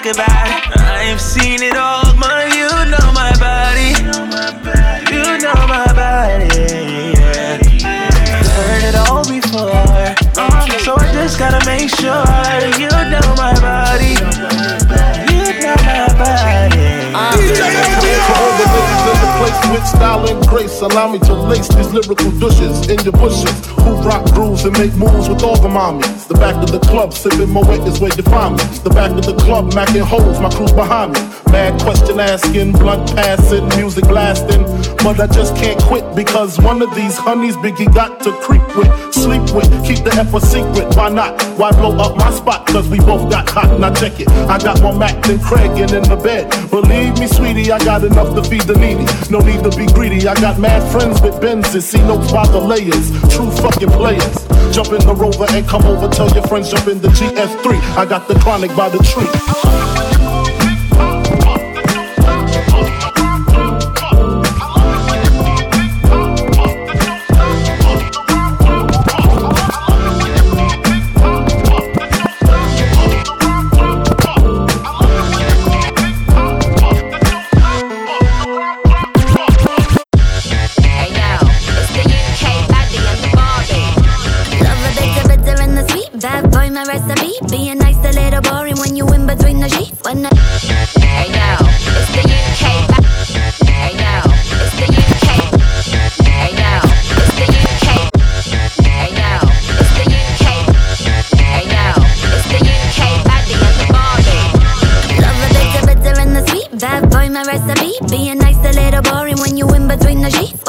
We 0.05 0.13
with 19.75 19.87
style 19.87 20.27
and 20.29 20.47
grace, 20.47 20.81
allow 20.83 21.11
me 21.11 21.19
to 21.19 21.35
lace 21.35 21.69
these 21.69 21.93
lyrical 21.93 22.31
douches 22.39 22.89
in 22.89 22.99
your 23.01 23.13
bushes. 23.13 23.67
Who 23.83 23.93
rock 24.07 24.25
grooves 24.33 24.65
and 24.65 24.79
make 24.79 24.95
moves 24.95 25.29
with 25.29 25.43
all 25.43 25.59
the 25.59 25.69
mommies. 25.69 26.29
The 26.29 26.35
back 26.35 26.57
of 26.63 26.71
the 26.71 26.79
club, 26.79 27.13
sipping 27.13 27.51
my 27.51 27.61
wet 27.61 27.87
is 27.89 27.99
where 27.99 28.15
you 28.15 28.23
find 28.23 28.57
me. 28.57 28.65
The 28.87 28.91
back 28.91 29.11
of 29.11 29.27
the 29.27 29.35
club, 29.35 29.73
macking 29.73 30.07
holes, 30.07 30.39
my 30.41 30.51
crew's 30.51 30.73
behind 30.73 31.15
me. 31.15 31.21
Mad 31.51 31.81
question 31.83 32.21
asking, 32.21 32.73
blunt 32.73 33.15
passing, 33.15 33.67
music 33.77 34.05
blasting. 34.05 34.63
But 35.03 35.21
I 35.21 35.27
just 35.27 35.57
can't 35.57 35.81
quit 35.83 36.05
because 36.15 36.59
one 36.61 36.81
of 36.81 36.95
these 36.95 37.17
honeys 37.19 37.57
Biggie 37.57 37.93
got 37.93 38.21
to 38.25 38.33
creep 38.41 38.65
with, 38.77 38.91
sleep 39.13 39.43
with, 39.55 39.69
keep 39.85 40.05
the 40.05 40.15
F 40.15 40.33
a 40.35 40.41
secret. 40.41 40.95
Why 40.97 41.11
not? 41.11 41.41
Why 41.59 41.71
blow 41.73 41.97
up 41.99 42.17
my 42.17 42.31
spot? 42.31 42.67
Cause 42.67 42.89
we 42.89 42.99
both 42.99 43.31
got 43.31 43.49
hot. 43.49 43.79
Now 43.79 43.93
check 43.93 44.21
it. 44.21 44.29
I 44.49 44.59
got 44.59 44.81
more 44.83 44.97
Mac 44.97 45.23
than 45.27 45.39
Craig 45.41 45.71
and 45.79 45.93
in 45.93 46.03
the 46.05 46.17
bed. 46.17 46.51
Believe 46.71 47.19
me, 47.19 47.27
sweetie, 47.27 47.71
I 47.71 47.79
got 47.85 48.05
enough 48.05 48.35
to 48.35 48.43
feed 48.49 48.63
the 48.63 48.75
needy. 48.75 49.05
No 49.31 49.41
need 49.41 49.64
to 49.71 49.77
be 49.79 49.87
greedy. 49.87 50.29
I 50.29 50.35
got 50.35 50.59
mad 50.59 50.83
friends 50.93 51.21
with 51.23 51.35
Benzes. 51.37 51.83
See 51.83 52.01
notes 52.01 52.31
by 52.31 52.47
the 52.49 52.61
layers. 52.61 53.11
True 53.35 53.51
fucking 53.51 53.91
players. 53.91 54.47
Jump 54.75 54.89
in 54.89 55.07
the 55.07 55.15
rover 55.17 55.47
and 55.51 55.67
come 55.67 55.85
over. 55.85 56.09
Tell 56.09 56.29
your 56.31 56.47
friends 56.47 56.71
jump 56.71 56.87
in 56.87 57.01
the 57.01 57.09
GS3. 57.09 57.81
I 57.97 58.05
got 58.05 58.29
the 58.29 58.35
chronic 58.41 58.75
by 58.77 58.89
the 58.91 58.99
tree. 58.99 59.94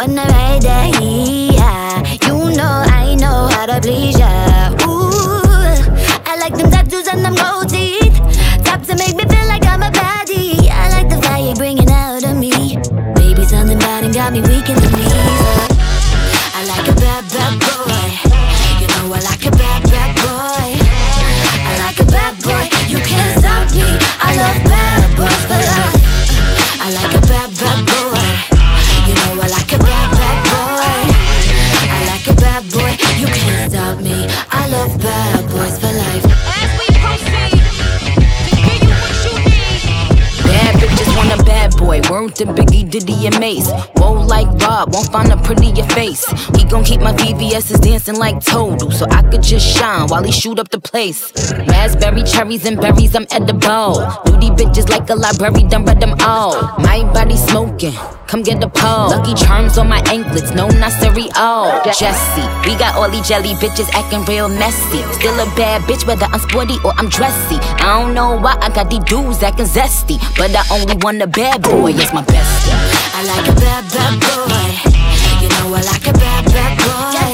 When 0.06 0.20
I 0.20 0.35
BS 47.56 47.72
is 47.72 47.80
dancing 47.80 48.18
like 48.18 48.44
Toadle, 48.44 48.91
so 48.91 49.06
I 49.10 49.22
could 49.32 49.41
just 49.41 49.65
shine 49.65 50.10
while 50.10 50.22
he 50.22 50.30
shoot 50.30 50.60
up 50.60 50.68
the 50.72 50.80
place. 50.82 51.32
Raspberry, 51.70 52.24
cherries, 52.24 52.65
and 52.65 52.76
berries, 52.76 53.15
I'm 53.15 53.26
edible. 53.32 53.96
Duty 54.26 54.50
bitches 54.60 54.89
like 54.89 55.10
a 55.10 55.15
library, 55.15 55.63
done 55.63 55.86
read 55.86 56.02
them 56.02 56.15
all. 56.20 56.52
My 56.80 57.10
body 57.13 57.38
smoking, 57.38 57.94
come 58.28 58.44
get 58.44 58.60
the 58.60 58.68
pole. 58.68 59.08
Lucky 59.08 59.34
charms 59.36 59.78
on 59.78 59.88
my 59.88 60.04
anklets, 60.12 60.52
no, 60.52 60.68
not 60.68 60.91
cereal. 61.00 61.32
Oh. 61.36 61.82
Jesse, 61.98 62.44
we 62.68 62.76
got 62.76 62.94
all 62.96 63.10
these 63.10 63.26
jelly 63.26 63.56
bitches 63.63 63.88
acting 63.94 64.26
real 64.26 64.50
messy. 64.50 65.02
Still 65.13 65.39
a 65.39 65.48
bad 65.56 65.82
bitch, 65.84 66.06
whether 66.06 66.26
I'm 66.26 66.41
sporty 66.41 66.76
or 66.84 66.91
I'm 66.98 67.08
dressy. 67.08 67.56
I 67.80 68.04
don't 68.04 68.13
know 68.13 68.36
why 68.36 68.58
I 68.60 68.68
got 68.68 68.89
these 68.89 69.06
dudes 69.06 69.41
acting 69.41 69.68
zesty, 69.68 70.20
but 70.36 70.52
I 70.52 70.63
only 70.76 70.98
want 70.98 71.22
a 71.22 71.28
bad 71.28 71.62
boy, 71.62 71.94
it's 71.96 72.12
my 72.12 72.22
bestie. 72.22 72.76
I 73.15 73.24
like 73.24 73.48
a 73.48 73.56
bad, 73.56 73.84
bad 73.96 74.20
boy. 74.20 74.91
You 75.39 75.48
know 75.48 75.74
I 75.74 75.82
like 75.88 76.06
a 76.06 76.12
bad, 76.12 76.46
bad 76.52 76.80
boy. 76.80 77.24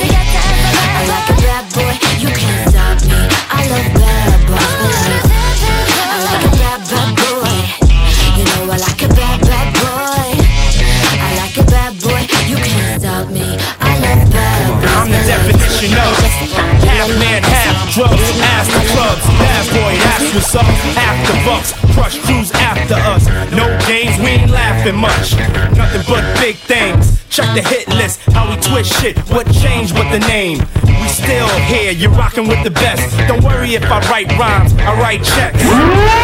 with 20.34 20.46
subs 20.46 20.68
after 20.96 21.34
bucks, 21.46 21.74
crush 21.94 22.20
crews 22.20 22.52
after 22.54 22.96
us. 22.96 23.28
No 23.52 23.68
games, 23.88 24.18
we 24.20 24.28
ain't 24.28 24.52
laughing 24.52 24.96
much. 24.96 25.36
Nothing 25.76 26.04
but 26.08 26.40
big 26.40 26.56
things. 26.56 27.21
Check 27.32 27.56
the 27.56 27.62
hit 27.62 27.88
list, 27.88 28.20
how 28.34 28.50
we 28.50 28.60
twist 28.60 28.92
shit, 29.00 29.18
what 29.32 29.48
changed 29.54 29.98
with 29.98 30.12
the 30.12 30.20
name. 30.28 30.60
We 30.84 31.08
still 31.08 31.48
here, 31.72 31.94
you're 31.94 32.12
rocking 32.12 32.46
with 32.46 32.62
the 32.66 32.72
best. 32.72 33.08
Don't 33.26 33.42
worry 33.42 33.74
if 33.74 33.84
I 33.86 34.00
write 34.12 34.28
rhymes, 34.38 34.74
I 34.74 35.00
write 35.00 35.24
checks. 35.24 35.64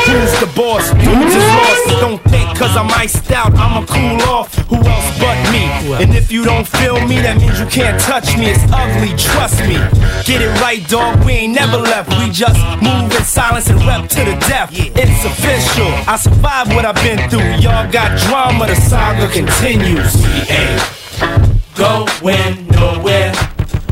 Who's 0.04 0.34
the 0.44 0.52
boss? 0.54 0.92
Who's 0.92 1.34
is 1.34 1.48
lost? 1.48 2.02
Don't 2.02 2.22
think 2.26 2.58
cause 2.60 2.76
I'm 2.76 2.92
iced 2.92 3.32
out, 3.32 3.56
I'ma 3.56 3.86
cool 3.86 4.22
off. 4.28 4.54
Who 4.68 4.76
else 4.76 5.18
but 5.18 5.40
me? 5.50 5.64
And 6.04 6.14
if 6.14 6.30
you 6.30 6.44
don't 6.44 6.68
feel 6.68 7.00
me, 7.08 7.22
that 7.22 7.40
means 7.40 7.58
you 7.58 7.68
can't 7.68 7.98
touch 8.02 8.36
me. 8.38 8.52
It's 8.52 8.68
ugly, 8.68 9.16
trust 9.16 9.64
me. 9.64 9.80
Get 10.28 10.44
it 10.44 10.52
right, 10.60 10.86
dog, 10.90 11.24
we 11.24 11.48
ain't 11.48 11.56
never 11.56 11.78
left. 11.78 12.10
We 12.20 12.30
just 12.32 12.60
move 12.84 13.16
in 13.16 13.24
silence 13.24 13.70
and 13.70 13.80
rep 13.88 14.10
to 14.10 14.26
the 14.28 14.36
death. 14.44 14.72
It's 14.76 15.24
official, 15.24 15.88
I 16.04 16.18
survived 16.20 16.76
what 16.76 16.84
I've 16.84 17.00
been 17.00 17.30
through. 17.30 17.64
Y'all 17.64 17.90
got 17.90 18.20
drama, 18.28 18.68
the 18.68 18.76
saga 18.76 19.32
continues. 19.32 20.22
Yeah 20.50 20.97
going 21.76 22.68
nowhere. 22.70 23.34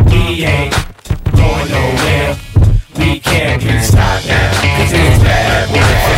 We 0.05 0.45
ain't 0.45 0.73
going 1.31 1.69
nowhere. 1.69 2.37
We 2.97 3.19
can't 3.19 3.61
be 3.61 3.79
stopped 3.79 4.27
now. 4.27 4.51
Cause 4.77 4.91
it's 4.93 5.23
bad. 5.23 6.14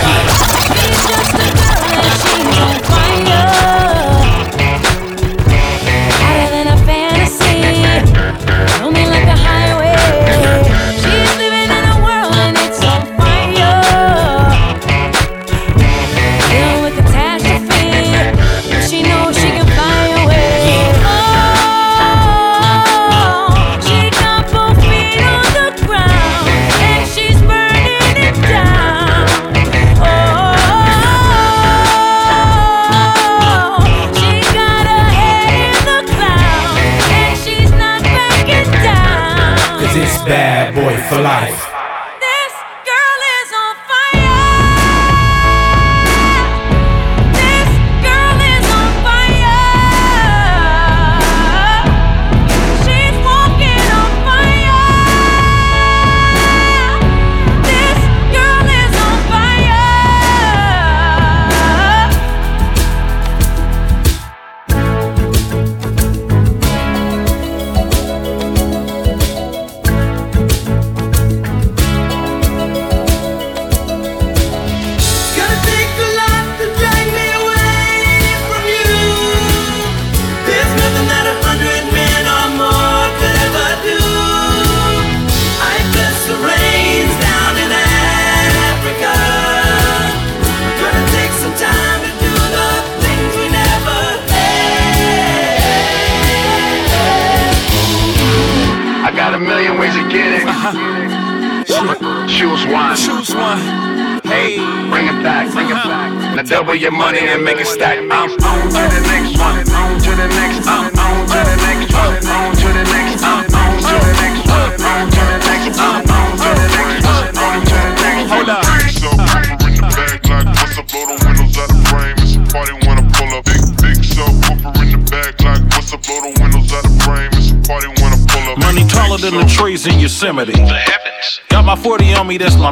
for 41.09 41.21
life. 41.21 41.76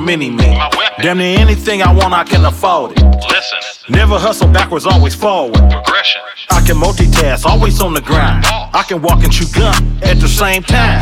Mini 0.05 0.29
me. 0.29 0.57
Damn 1.01 1.17
near 1.17 1.39
anything 1.39 1.81
I 1.81 1.91
want, 1.93 2.13
I 2.13 2.23
can 2.23 2.45
afford 2.45 2.91
it. 2.93 3.03
Listen, 3.03 3.59
Never 3.89 4.17
hustle 4.17 4.47
backwards, 4.47 4.85
always 4.85 5.13
forward. 5.15 5.55
progression. 5.71 6.21
I 6.51 6.61
can 6.65 6.77
multitask, 6.77 7.45
always 7.45 7.81
on 7.81 7.93
the 7.93 8.01
grind. 8.01 8.45
I 8.47 8.83
can 8.87 9.01
walk 9.01 9.23
and 9.23 9.31
chew 9.31 9.45
gum 9.53 9.99
at 10.03 10.19
the 10.19 10.27
same 10.27 10.63
time. 10.63 11.01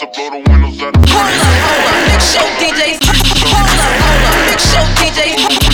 like 0.00 0.08
up? 0.08 0.14
Blow 0.14 0.30
the 0.30 0.50
windows 0.50 0.82
out 0.82 0.92
the 0.94 1.02
frame. 1.10 1.42
Big 2.06 2.22
show 2.22 2.46
DJ. 2.58 2.98
Hold 3.50 3.66
up, 3.66 3.94
hold 3.98 4.24
up. 4.28 4.34
Big 4.46 4.60
show 4.62 4.84
DJ. 4.98 5.20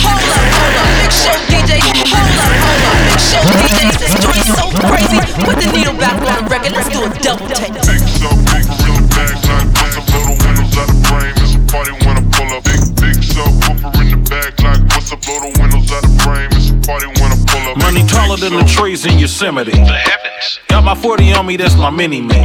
Hold 0.01 0.25
up, 0.25 0.49
hold 0.55 0.77
up. 0.81 0.87
Big 0.97 1.13
show 1.13 1.35
DJ. 1.45 1.71
Hold 2.09 2.33
up, 2.33 2.49
hold 2.65 2.85
up. 2.85 2.97
Big 3.05 3.21
show 3.21 3.43
DJ. 3.45 3.79
This 4.01 4.13
joint 4.25 4.45
so 4.49 4.65
crazy. 4.89 5.19
Put 5.45 5.55
the 5.61 5.69
needle 5.73 5.97
back 5.97 6.17
on 6.17 6.41
the 6.41 6.49
record. 6.49 6.73
Let's 6.73 6.89
do 6.89 7.05
a 7.05 7.09
double 7.21 7.47
take. 7.53 7.73
Big 7.85 8.01
subwoofer 8.17 8.81
in 8.81 8.97
the 8.97 9.05
back, 9.13 9.37
like 9.45 9.69
what's 9.77 9.97
up? 9.97 10.05
Blow 10.09 10.25
the 10.25 10.35
windows 10.41 10.73
out 10.73 10.89
the 10.89 10.97
frame. 11.05 11.35
It's 11.37 11.53
a 11.53 11.61
party 11.69 11.93
when 12.01 12.15
I 12.17 12.23
pull 12.33 12.49
up. 12.55 12.63
Big 12.65 12.81
big 12.97 13.17
subwoofer 13.21 13.93
in 14.01 14.09
the 14.09 14.21
back, 14.25 14.53
like 14.61 14.81
what's 14.89 15.11
up? 15.13 15.21
Blow 15.21 15.37
the 15.45 15.51
windows 15.61 15.91
out 15.93 16.01
the 16.01 16.13
frame. 16.25 16.49
It's 16.57 16.73
a 16.73 16.77
party 16.81 17.07
when 17.21 17.29
I 17.29 17.37
pull 17.45 17.63
up. 17.69 17.77
Money 17.77 18.01
taller 18.09 18.37
than 18.37 18.57
the 18.57 18.65
trees 18.65 19.05
in 19.05 19.19
Yosemite. 19.19 19.71
The 19.71 19.99
heavens. 20.01 20.54
Got 20.75 20.83
my 20.83 20.93
40 20.93 21.31
on 21.35 21.47
me, 21.47 21.55
that's 21.55 21.77
my 21.77 21.89
mini 21.89 22.19
me. 22.19 22.35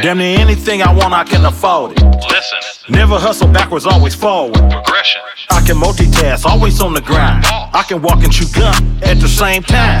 Damn 0.00 0.16
near 0.16 0.38
anything 0.40 0.80
I 0.80 0.90
want, 0.90 1.12
I 1.12 1.22
can 1.22 1.44
afford 1.44 1.92
it. 1.92 2.02
Listen, 2.02 2.58
Never 2.88 3.18
hustle 3.18 3.46
backwards, 3.46 3.84
always 3.84 4.14
forward. 4.14 4.54
progression. 4.54 5.20
I 5.50 5.60
can 5.60 5.76
multitask, 5.76 6.46
always 6.46 6.80
on 6.80 6.94
the 6.94 7.02
grind. 7.02 7.44
I 7.44 7.84
can 7.86 8.00
walk 8.00 8.24
and 8.24 8.32
chew 8.32 8.46
gum 8.58 8.72
at 9.02 9.20
the 9.20 9.28
same 9.28 9.62
time. 9.64 10.00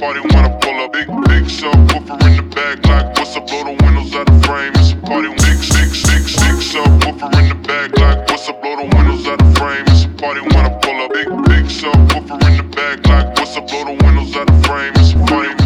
party 0.00 0.20
when 0.20 0.44
I 0.44 0.48
pull 0.58 0.80
up. 0.80 0.92
Big 0.92 1.06
big 1.28 1.44
subwoofer 1.44 2.16
in 2.26 2.36
the 2.36 2.42
back, 2.56 2.78
like 2.88 3.06
what's 3.16 3.36
up? 3.36 3.46
Blow 3.46 3.64
the 3.64 3.76
windows 3.84 4.14
out 4.14 4.26
the 4.26 4.40
frame. 4.46 4.72
It's 4.74 4.92
a 4.92 4.96
party. 4.96 5.28
Big 5.28 5.60
six 5.60 6.00
six 6.00 6.22
six 6.40 6.72
subwoofer 6.72 7.28
in 7.38 7.48
the 7.50 7.58
back, 7.68 7.92
like 7.98 8.18
what's 8.30 8.48
up? 8.48 8.62
Blow 8.62 8.76
the 8.80 8.88
windows 8.96 9.26
out 9.26 9.38
the 9.38 9.50
frame. 9.60 9.84
It's 9.92 10.04
a 10.04 10.08
party 10.16 10.40
when 10.40 10.64
I 10.64 10.72
pull 10.80 10.98
up. 11.04 11.12
Big 11.12 11.28
big 11.52 11.64
subwoofer 11.68 12.40
in 12.48 12.56
the 12.56 12.66
back, 12.74 13.06
like 13.06 13.28
what's 13.36 13.56
up? 13.56 13.68
Blow 13.68 13.84
the 13.84 13.96
windows 14.02 14.34
out 14.36 14.46
the 14.46 14.58
frame. 14.66 14.92
It's 14.96 15.12
a 15.12 15.18
party. 15.28 15.59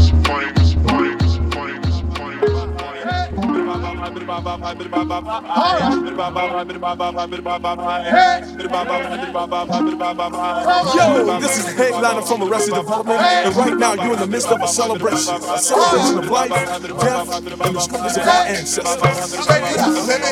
Yo, 10.94 11.40
this 11.40 11.58
is 11.58 11.72
headliner 11.74 12.22
from 12.22 12.42
Arrested 12.42 12.74
Development, 12.74 13.20
and 13.20 13.56
right 13.56 13.76
now 13.76 13.94
you're 13.94 14.14
in 14.14 14.20
the 14.20 14.26
midst 14.26 14.48
of 14.48 14.60
a 14.60 14.68
celebration. 14.68 15.34
A 15.34 15.58
celebration 15.58 16.18
of 16.18 16.30
life, 16.30 16.50
death, 16.50 17.34
and 17.36 17.76
the 17.76 17.80
struggles 17.80 18.16
of 18.16 18.26
our 18.26 18.46
ancestors. 18.46 19.48
Let 19.48 20.20
me 20.20 20.24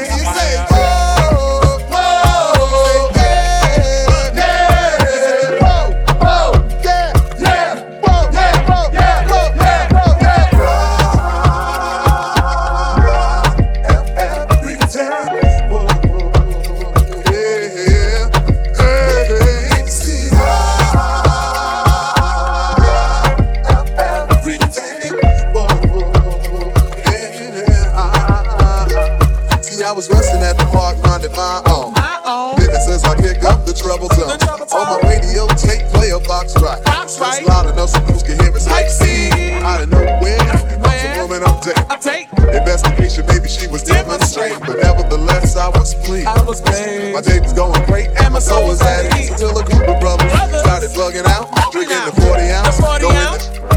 I 46.21 46.45
was. 46.45 46.61
My 46.61 47.25
day 47.25 47.41
was 47.41 47.57
going 47.57 47.81
great, 47.89 48.13
and 48.21 48.35
my 48.35 48.39
soul 48.39 48.69
was 48.69 48.83
at 48.83 49.17
ease 49.17 49.31
until 49.33 49.57
a 49.57 49.65
group 49.65 49.89
of 49.89 49.97
brothers 49.97 50.29
started 50.61 50.93
bugging 50.93 51.25
out, 51.25 51.49
drinking 51.73 52.05
the 52.05 52.13
40 52.21 52.53
ounce, 52.53 52.77
going 53.01 53.73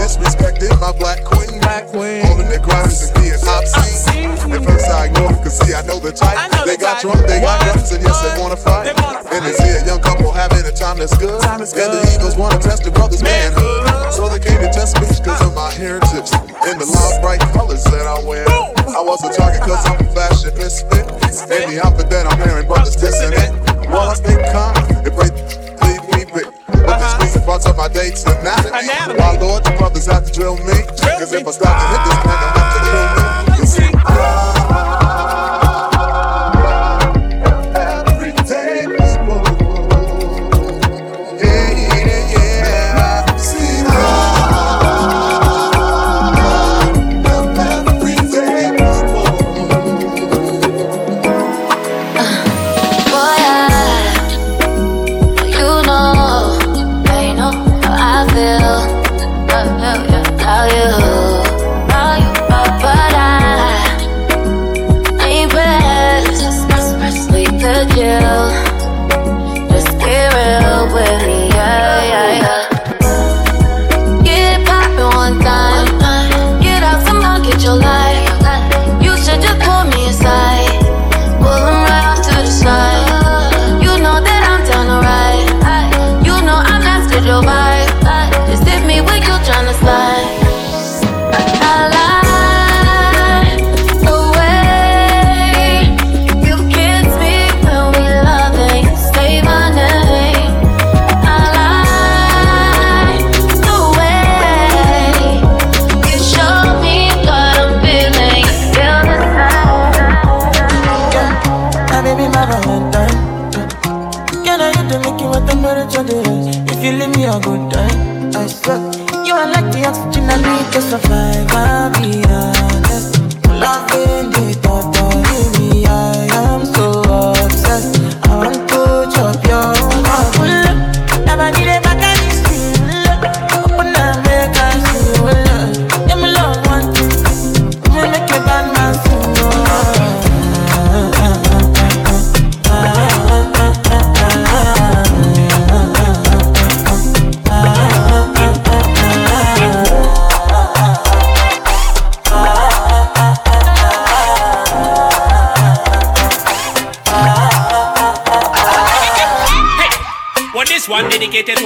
disrespecting 0.00 0.72
my 0.80 0.90
black 0.96 1.22
queen, 1.28 1.60
black 1.60 1.86
queen. 1.92 2.24
holding 2.24 2.48
their 2.48 2.64
grinds 2.64 3.04
and 3.04 3.12
being 3.20 3.36
obscene. 3.44 4.32
At 4.56 4.64
first 4.64 4.88
I 4.88 5.12
ignored 5.12 5.36
them, 5.36 5.44
cause 5.44 5.58
see 5.60 5.74
I 5.76 5.82
know 5.84 6.00
the 6.00 6.12
type. 6.12 6.50
They 6.64 6.80
got 6.80 7.02
drunk, 7.02 7.20
they 7.28 7.40
got 7.44 7.60
guns, 7.60 7.92
and 7.92 8.02
yes 8.02 8.16
they 8.24 8.40
wanna 8.40 8.56
fight. 8.56 8.96
And 9.28 9.44
they 9.44 9.52
see 9.52 9.68
a 9.68 9.84
young 9.84 10.00
couple 10.00 10.32
having 10.32 10.64
a 10.64 10.72
time 10.72 10.96
that's 10.96 11.16
good. 11.18 11.44
And 11.44 11.60
the 11.60 12.08
Eagles 12.16 12.36
wanna 12.40 12.58
test 12.58 12.84
the 12.84 12.90
brother's 12.90 13.22
manhood. 13.22 13.84
So 14.16 14.28
they 14.32 14.40
came 14.40 14.64
to 14.64 14.72
test 14.72 14.96
me 14.96 15.06
cause 15.20 15.44
of 15.44 15.54
my 15.54 15.70
heritage 15.76 16.32
and 16.64 16.80
the 16.80 16.88
loud 16.88 17.20
bright 17.20 17.40
colors 17.52 17.84
that 17.84 18.08
I 18.08 18.18
wear. 18.24 18.47
Drill 30.38 30.56
me. 30.58 30.86
Cause 31.18 31.32
if 31.32 31.48
I 31.48 31.50
stop 31.50 31.74
to 31.74 31.86
hit 31.90 32.02
this 32.06 32.17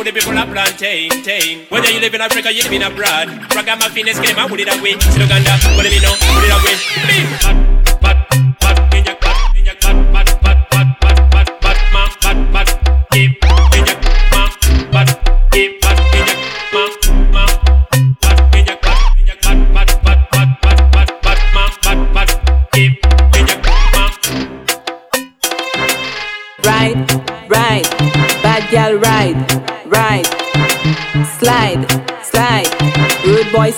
to 0.05 0.13
the 0.13 0.19
people 0.19 0.37
of 0.37 0.49
plantain. 0.49 1.11
tain. 1.23 1.67
Whether 1.69 1.91
you 1.91 2.01
live 2.01 2.15
in 2.15 2.21
Africa, 2.21 2.53
you 2.53 2.63
live 2.63 2.73
in 2.73 2.83
abroad. 2.83 3.29
Ragamuffin 3.55 4.07
game, 4.19 4.39
I 4.39 4.47
would 4.47 4.61
it 4.61 4.69
away. 4.69 4.99
Still 4.99 5.23
Uganda, 5.23 5.57
do 5.83 5.95
you 5.95 6.01
know? 6.01 6.15
Put 6.35 6.45
it 6.45 6.51
away. 6.51 7.67
Me. 7.67 7.72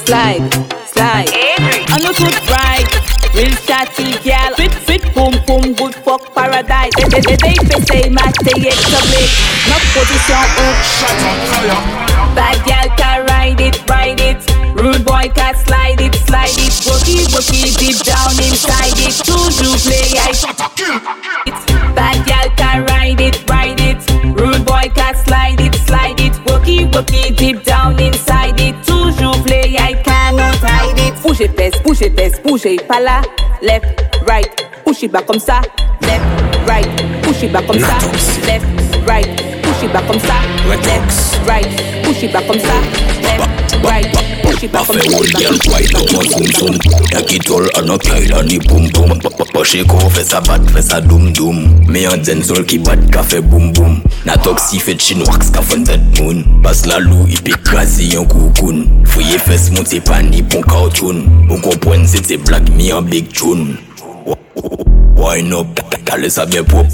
Slide, 0.07 0.45
slide. 0.87 1.29
I 1.89 1.99
know 2.01 2.13
good 2.13 2.37
ride, 2.51 2.89
real 3.35 3.55
chatty 3.65 4.13
girl, 4.21 4.53
fit 4.57 4.75
fit 4.85 5.03
boom 5.15 5.33
boom 5.47 5.75
good 5.75 5.95
fuck 6.05 6.23
paradise. 6.35 6.93
They 6.97 7.09
they 7.09 7.37
they 7.37 7.57
they 7.57 7.81
say 7.89 8.09
match 8.11 8.37
they 8.45 8.69
exclamate, 8.69 9.33
not 9.69 9.83
position 9.97 10.37
oh, 10.37 10.69
up. 10.69 10.77
Shut 10.85 11.21
up, 11.25 12.15
Bad 12.37 12.59
girl 12.67 12.89
can 12.97 13.27
ride 13.27 13.61
it, 13.61 13.77
ride 13.89 14.21
it. 14.21 14.41
Rude 14.75 15.05
boy 15.05 15.31
can 15.35 15.55
slide 15.55 16.01
it, 16.01 16.15
slide 16.27 16.59
it. 16.59 16.75
Bookie 16.85 17.25
bookie 17.33 17.73
deep 17.79 17.99
down 18.05 18.35
inside 18.43 18.99
it. 18.99 19.15
Toujours 19.25 19.81
play 19.87 20.19
I 20.19 20.35
Bad 21.95 22.27
girl 22.27 22.49
can 22.57 22.85
ride 22.87 23.21
it, 23.21 23.49
ride 23.49 23.81
it. 23.81 24.03
Rude 24.37 24.67
boy 24.67 24.91
can 24.95 25.15
slide 25.15 25.61
it, 25.61 25.75
slide 25.87 26.21
it. 26.21 26.33
Wookie 26.45 26.91
wookie 26.91 27.37
deep 27.37 27.64
push 31.95 32.07
it, 32.07 32.43
push 32.43 32.67
it, 32.67 32.89
pas 32.89 33.01
là. 33.01 33.23
Left, 33.63 33.87
right, 34.27 34.51
push 34.85 35.05
it 35.05 35.13
back 35.13 35.27
comme 35.27 35.39
ça. 35.39 35.61
Left, 36.01 36.25
right, 36.67 36.89
push 37.23 37.43
it 37.45 37.53
back 37.53 37.67
comme 37.67 37.79
ça. 37.79 37.99
Left, 38.47 38.67
right, 39.07 39.29
push 39.63 39.85
it 39.85 39.93
back 39.93 40.07
comme 40.07 40.19
ça. 40.19 40.35
Left, 40.69 41.39
right, 41.47 41.69
push 42.03 42.25
it 42.25 42.33
back 42.33 42.47
comme 42.47 42.59
ça. 42.59 42.75
Left, 43.23 43.85
right, 43.85 44.24
Pafe 44.73 44.99
ou 45.13 45.23
riyal 45.23 45.59
kwa 45.69 45.81
ito 45.81 45.99
kwa 45.99 46.25
soum 46.25 46.53
soum 46.53 46.79
Ya 47.13 47.23
kitol 47.23 47.71
anokay 47.75 48.27
la 48.29 48.43
ni 48.43 48.59
poum 48.59 48.91
poum 48.91 49.19
Poche 49.53 49.85
kou 49.85 50.11
fe 50.11 50.25
sa 50.25 50.41
bat 50.41 50.63
fe 50.75 50.83
sa 50.83 51.01
doum 51.01 51.33
doum. 51.33 51.61
Me 51.87 52.03
yon 52.03 52.25
zen 52.25 52.43
sol 52.43 52.65
ki 52.67 52.81
bat 52.83 52.99
ka 53.15 53.23
fe 53.23 53.41
boum 53.41 53.73
boum. 53.73 54.01
Na 54.25 54.37
tok 54.41 54.59
si 54.59 54.81
fe 54.81 54.97
chin 54.97 55.23
waks 55.29 55.53
ka 55.55 55.63
fon 55.63 55.85
zet 55.87 56.03
moun 56.19 56.43
Bas 56.65 56.85
la 56.89 56.99
lou 57.03 57.29
ipi 57.29 57.55
krasi 57.67 58.09
yon 58.15 58.29
koukoun 58.31 58.87
Fouye 59.13 59.39
fes 59.47 59.69
moun 59.75 59.87
se 59.87 60.01
pan 60.05 60.31
ni 60.33 60.43
pon 60.43 60.65
kautoun 60.65 61.25
Ou 61.51 61.61
kompwen 61.65 62.09
se 62.09 62.25
se 62.25 62.41
blak 62.41 62.73
mi 62.75 62.89
yon 62.89 63.05
big 63.11 63.29
choun 63.37 63.75
Wine 65.17 65.53
up, 65.53 65.81
calé 66.05 66.29
ça 66.29 66.47
bien 66.47 66.63
propre. 66.65 66.89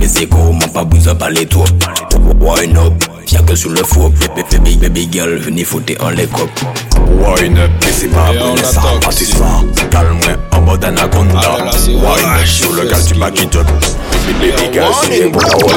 Mes 0.00 0.06
mm, 0.06 0.10
mm. 0.10 0.22
échos, 0.22 0.52
m'ont 0.52 0.68
pas 0.68 0.84
besoin 0.84 1.14
de 1.14 1.18
parler 1.18 1.46
trop. 1.46 1.64
Wine 2.40 2.76
up, 2.76 3.04
y'a 3.30 3.40
que 3.40 3.54
sur 3.54 3.70
le 3.70 3.82
faux. 3.82 4.12
Baby, 4.52 4.76
baby 4.76 5.08
girl, 5.10 5.36
venez 5.36 5.64
foutre 5.64 5.92
en 6.00 6.10
les 6.10 6.26
copes. 6.26 6.50
Wine 7.08 7.58
up, 7.58 7.70
c'est 7.80 8.08
pas 8.08 8.32
bon, 8.38 8.56
ça 8.56 8.80
pas 9.02 9.10
ce 9.10 9.24
soir. 9.24 9.64
Calme-moi 9.90 10.36
en 10.52 10.60
mode 10.62 10.84
anaconda. 10.84 11.56
Wine 11.86 12.00
up, 12.00 12.46
sur 12.46 12.72
le 12.72 12.84
gars, 12.84 13.00
tu 13.06 13.14
m'as 13.14 13.30
quitté. 13.30 13.58
Baby 14.40 14.72
girl, 14.72 14.92
c'est 15.02 15.28
bon, 15.28 15.38
ouais. 15.38 15.74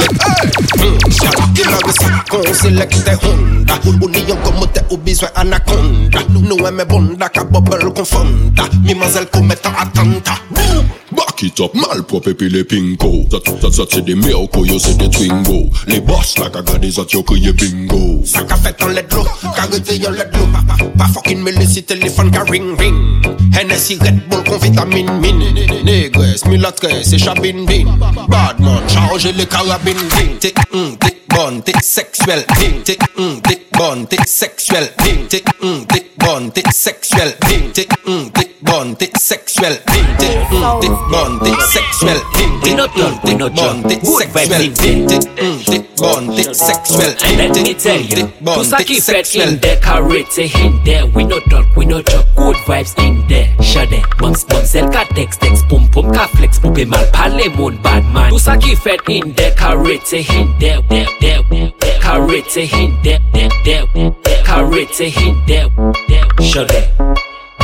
Selekte 2.53 3.13
honda 3.23 3.75
O 3.85 4.09
niyon 4.09 4.37
komote 4.43 4.83
ou 4.89 4.97
bizwe 4.97 5.27
anakonda 5.35 6.19
Nou 6.29 6.67
eme 6.67 6.85
bonda 6.85 7.29
ka 7.29 7.43
bobel 7.43 7.91
konfonda 7.93 8.63
Mi 8.83 8.93
mazel 8.95 9.25
kometa 9.31 9.71
atanta 9.79 10.37
Boum 10.49 11.00
Back 11.21 11.43
it 11.43 11.59
up, 11.59 11.75
malpropre 11.75 12.33
puis 12.33 12.49
les 12.49 12.63
pinko. 12.63 13.27
Ça, 13.29 13.37
ça, 13.45 13.71
ça 13.71 13.83
c'est 13.91 14.01
des 14.01 14.15
merco, 14.15 14.65
yo 14.65 14.79
c'est 14.79 14.97
des 14.97 15.07
twingo. 15.07 15.69
Les 15.85 16.01
boss 16.01 16.39
la 16.39 16.49
cagade, 16.49 16.89
ça 16.89 17.05
t'yo 17.05 17.21
crié 17.21 17.53
bingo. 17.53 18.23
Ça 18.25 18.41
qu'a 18.41 18.55
fait 18.55 18.83
en 18.83 18.87
let 18.87 19.05
low 19.11 19.23
Carité 19.55 19.97
yon 19.97 20.11
let 20.11 20.31
low 20.33 20.47
Pa, 20.51 20.63
pa, 20.67 20.83
pa 20.97 21.05
fucking 21.13 21.43
me 21.43 21.51
laisser 21.51 21.83
téléphone 21.83 22.31
ring 22.49 22.75
ring. 22.79 23.21
Hennessy 23.53 23.99
Red 24.01 24.27
Bull 24.29 24.43
con 24.43 24.57
vitamine 24.57 25.19
mine 25.19 25.53
Négresse, 25.83 26.45
mulâtresse 26.45 27.13
et 27.13 27.19
chabine 27.19 27.65
bin 27.65 27.85
Badman, 28.27 28.81
chargez 28.87 29.33
les 29.33 29.45
carabines 29.45 29.97
bin 29.97 30.37
T'es, 30.39 30.53
hum, 30.73 30.97
t'es 30.97 31.17
bonne, 31.29 31.61
t'es 31.61 31.73
sexuelle 31.83 32.45
Ding, 32.59 32.81
t'es, 32.83 32.97
hum, 33.17 33.35
mm, 33.35 33.41
t'es 33.41 33.67
bonne, 33.77 34.07
t'es 34.07 34.17
sexuelle 34.25 34.91
Ding, 35.03 35.27
t'es, 35.27 35.43
hum, 35.61 35.85
t'es 35.85 36.03
bonne, 36.17 36.51
t'es 36.51 36.63
Ding, 36.63 37.71
t'es, 37.73 37.87
hum, 38.07 38.31
t'es 38.31 38.50
bunty, 38.91 39.11
sexual, 39.17 39.75
tinted, 39.87 40.47
mm, 40.49 40.81
tick 40.81 40.91
bunty, 41.11 41.51
sexual, 41.61 42.19
tinted, 42.33 42.89
mm, 42.89 43.23
tick 43.23 43.55
bunty, 43.55 44.03
sexual, 44.03 44.73
tinted, 44.73 45.23
mm, 45.37 45.65
tick 45.65 45.95
bunty, 45.95 46.53
sexual. 46.53 47.37
Let 47.37 47.55
me 47.55 47.73
tell 47.73 47.99
you, 47.99 48.25
Pusaki 48.43 49.01
fed 49.01 49.27
in 49.35 49.59
there, 49.59 49.77
carrots 49.77 50.37
eh, 50.39 50.49
in 50.59 50.83
there. 50.83 51.05
We 51.07 51.23
no 51.23 51.39
talk, 51.39 51.75
we 51.75 51.85
no 51.85 52.01
talk, 52.01 52.25
good 52.35 52.55
vibes 52.67 52.97
in 52.99 53.25
there. 53.27 53.47
Shade, 53.61 54.03
bumps, 54.19 54.43
bumps, 54.43 54.75
el 54.75 54.89
ka 54.91 55.05
text, 55.15 55.39
text, 55.39 55.67
pum 55.69 55.87
pum, 55.89 56.11
ka 56.11 56.27
flex, 56.27 56.59
pupe 56.59 56.85
mal, 56.87 57.05
pale 57.13 57.49
moon, 57.55 57.81
bad 57.81 58.03
man. 58.13 58.31
Pusaki 58.31 58.77
fed 58.77 58.99
in 59.07 59.33
there, 59.33 59.51
carrots 59.55 60.13
eh, 60.13 60.23
in 60.29 60.57
there, 60.59 60.81
there, 60.89 61.07
there, 61.21 61.43
there. 61.49 61.71
Carrots 62.01 62.57
eh, 62.57 62.67
in 62.73 63.01
there, 63.03 63.19
there, 63.33 63.49
there, 63.63 63.85
there. 63.93 64.43
Carrots 64.43 64.99
in 64.99 65.45
there, 65.45 65.69
there. 66.09 66.27
Shade. 66.41 66.89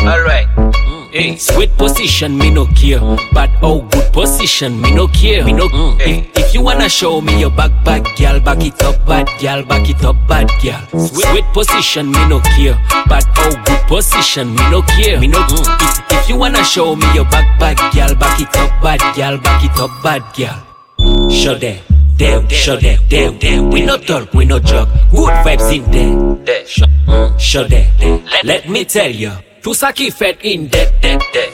Alright. 0.06 0.48
Mm. 0.56 1.07
Hey, 1.18 1.36
sweet 1.36 1.76
position, 1.78 2.38
me 2.38 2.52
no 2.52 2.68
care. 2.78 3.00
But 3.34 3.50
oh, 3.64 3.82
good 3.90 4.14
position, 4.14 4.80
me 4.80 4.94
no 4.94 5.08
care. 5.08 5.44
Me 5.44 5.52
no. 5.52 5.68
Mm. 5.70 5.98
Mm. 5.98 6.30
If, 6.38 6.38
if 6.38 6.54
you 6.54 6.62
wanna 6.62 6.88
show 6.88 7.22
me 7.22 7.40
your 7.40 7.50
back, 7.50 7.72
back, 7.84 8.04
girl, 8.16 8.40
back 8.40 8.64
it 8.64 8.80
up, 8.84 9.04
bad 9.08 9.28
girl, 9.42 9.66
back 9.66 9.90
it 9.90 10.04
up, 10.06 10.16
bad 10.28 10.48
girl. 10.62 10.80
Sweet, 11.08 11.26
sweet 11.26 11.46
position, 11.56 12.12
me 12.12 12.22
no 12.30 12.40
care. 12.42 12.78
But 13.10 13.26
oh, 13.38 13.50
good 13.66 13.82
position, 13.88 14.54
me 14.54 14.70
no 14.70 14.84
care. 14.84 15.20
Me 15.20 15.26
no. 15.26 15.40
Mm. 15.40 15.66
If, 15.82 16.22
if 16.22 16.30
you 16.30 16.38
wanna 16.38 16.64
show 16.64 16.96
me 16.96 17.12
your 17.16 17.26
back, 17.26 17.60
back, 17.60 17.78
girl, 17.96 18.14
back 18.14 18.40
it 18.40 18.56
up, 18.56 18.70
bad 18.84 19.02
girl, 19.16 19.40
back 19.40 19.64
it 19.66 19.80
up, 19.80 19.90
bad 20.04 20.22
girl. 20.38 21.32
Show 21.32 21.56
them. 21.56 21.82
Damn, 22.18 22.48
show 22.48 22.78
them, 22.78 23.00
damn, 23.10 23.40
damn. 23.40 23.72
We 23.72 23.82
no 23.82 23.98
talk, 23.98 24.32
we 24.36 24.46
no 24.46 24.60
joke. 24.60 24.90
Good 25.10 25.34
vibes 25.42 25.74
in 25.74 25.90
there. 25.90 26.46
there. 26.46 26.66
Show, 26.68 27.66
mm, 27.66 27.70
them. 27.70 28.24
Let, 28.26 28.46
let 28.46 28.70
me 28.70 28.86
tell 28.86 29.10
you. 29.10 29.32
Tout 29.68 29.74
ça 29.74 29.92
qui 29.92 30.10
fait 30.10 30.38
in 30.46 30.70
dead, 30.72 30.94
dead, 31.02 31.20
dead. 31.34 31.52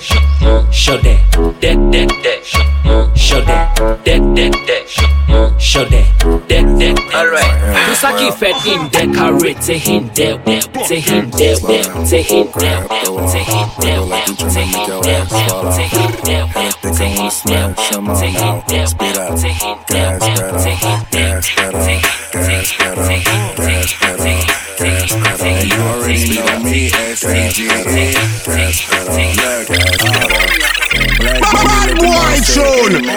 Them, 1.59 1.89
dead, 1.89 1.91
dead, 1.91 2.09
dead. 2.21 2.43
Show 3.17 3.41
them, 3.41 3.67
dead, 4.05 4.21
dead, 4.35 4.53
dead. 4.67 4.85
Them, 6.47 6.77
dead, 6.77 6.95
dead. 6.95 6.99
Alright. 7.11 7.51
Tout 7.87 7.95
ça 7.95 8.11
qui 8.13 8.31
fait 8.31 8.53
in 8.69 8.83
dead, 8.91 9.15
carré, 9.15 9.55
c'est 9.59 9.81
in 9.87 10.01
dead, 10.13 10.39
c'est 10.85 11.09
in 11.09 11.23
dead, 11.23 11.57
c'est 12.05 12.31
in 12.31 12.45
dead, 12.53 12.77
c'est 13.25 13.49
in 13.49 13.65
dead, 13.81 14.05
c'est 14.05 14.05
in 14.05 14.05
dead, 14.05 14.05
c'est 14.47 14.61
in 14.61 14.77
dead, 15.01 15.25
c'est 15.25 15.97
in 15.97 16.21
dead, 16.21 16.37
c'est 16.37 16.37
in 16.37 16.53
dead, 18.43 18.77
c'est 18.93 19.17
in 19.63 20.93
dead, 21.11 21.41
c'est 21.41 21.49
in 21.49 21.49
dead, 21.49 21.49
c'est 23.01 23.21
in 23.27 23.65
dead, 24.17 24.62
Press 24.77 25.11
you 25.11 25.81
already 25.81 26.35
know 26.35 26.59
me. 26.59 26.89
Press 26.89 27.23
pedal, 27.23 28.13
press 28.43 28.81
pedal, 28.89 29.19
yeah, 29.19 29.65
press 29.65 29.97
pedal. 29.97 30.82
Bad 31.19 31.97
boy 31.97 32.35
tune. 32.53 33.09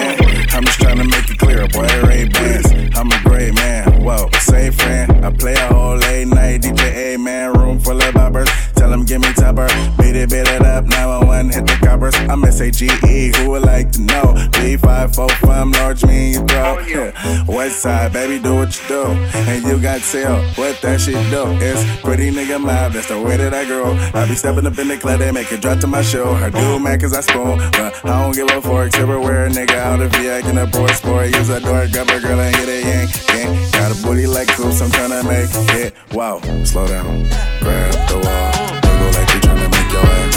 I'm 0.53 0.63
just 0.63 0.79
trying 0.79 0.97
to 0.97 1.03
make 1.03 1.29
it 1.29 1.37
clear, 1.37 1.67
boy, 1.67 1.85
there 1.87 2.11
ain't 2.11 2.33
bands. 2.33 2.71
I'm 2.97 3.11
a 3.11 3.21
great 3.23 3.53
man, 3.53 4.03
whoa, 4.03 4.29
same 4.39 4.71
friend. 4.71 5.25
I 5.25 5.31
play 5.31 5.53
a 5.53 5.67
whole 5.67 5.97
late 5.97 6.27
night, 6.27 6.61
DJ 6.61 7.13
A 7.13 7.17
man, 7.17 7.53
room 7.53 7.79
full 7.79 7.97
of 7.97 8.13
boppers. 8.13 8.47
Tell 8.73 8.87
give 9.07 9.21
me 9.21 9.31
topper. 9.33 9.67
Beat 9.97 10.15
it, 10.15 10.29
beat 10.29 10.47
it 10.47 10.61
up, 10.61 10.85
911, 10.85 11.51
hit 11.51 11.65
the 11.65 11.85
coppers. 11.85 12.15
I'm 12.15 12.43
S-A-G-E, 12.43 13.31
who 13.37 13.51
would 13.51 13.63
like 13.63 13.91
to 13.93 14.01
know? 14.01 14.33
B545, 14.57 15.31
from 15.39 15.71
large 15.71 16.05
me 16.05 16.27
in 16.27 16.33
your 16.33 16.45
throat. 16.45 17.13
Oh, 17.15 17.45
West 17.47 17.79
side, 17.79 18.13
baby, 18.13 18.41
do 18.41 18.55
what 18.55 18.79
you 18.79 18.87
do. 18.87 19.03
And 19.49 19.63
you 19.65 19.79
got 19.81 20.01
tell 20.01 20.41
what 20.55 20.81
that 20.81 21.01
shit 21.01 21.15
do. 21.31 21.45
It's 21.61 22.01
pretty 22.01 22.31
nigga 22.31 22.59
mob, 22.59 22.93
that's 22.93 23.07
the 23.07 23.19
way 23.19 23.37
that 23.37 23.53
I 23.53 23.65
grow. 23.65 23.93
I 24.13 24.27
be 24.27 24.35
stepping 24.35 24.67
up 24.67 24.77
in 24.77 24.87
the 24.87 24.97
club, 24.97 25.19
they 25.19 25.31
make 25.31 25.51
it 25.51 25.61
drop 25.61 25.79
to 25.79 25.87
my 25.87 26.01
show. 26.01 26.31
I 26.31 26.49
do 26.49 26.79
man, 26.79 26.99
cause 26.99 27.13
I 27.13 27.21
spoon, 27.21 27.59
but 27.71 28.05
I 28.05 28.23
don't 28.23 28.35
give 28.35 28.49
a 28.49 28.61
fork. 28.61 28.95
Everywhere, 28.95 29.49
nigga, 29.49 29.75
out 29.75 30.01
of 30.01 30.11
VI, 30.13 30.49
in 30.49 30.57
a 30.57 30.67
boy 30.67 30.87
sport. 30.87 31.35
Use 31.35 31.49
a 31.49 31.59
door, 31.59 31.87
grab 31.91 32.09
a 32.09 32.19
girl 32.19 32.39
and 32.39 32.55
hit 32.55 32.69
a 32.69 32.87
yank, 32.87 33.09
yank. 33.29 33.71
Got 33.73 33.91
a 33.91 34.01
booty 34.03 34.27
like 34.27 34.47
coops, 34.49 34.81
I'm 34.81 34.89
tryna 34.89 35.23
make 35.23 35.49
it. 35.79 35.93
Wow, 36.13 36.39
slow 36.63 36.87
down, 36.87 37.27
grab 37.61 37.93
the 38.09 38.17
wall. 38.23 38.67
Wiggle 38.83 39.11
like 39.17 39.33
you 39.33 39.39
tryna 39.41 39.69
make 39.71 39.91
your 39.91 40.01
ass 40.01 40.36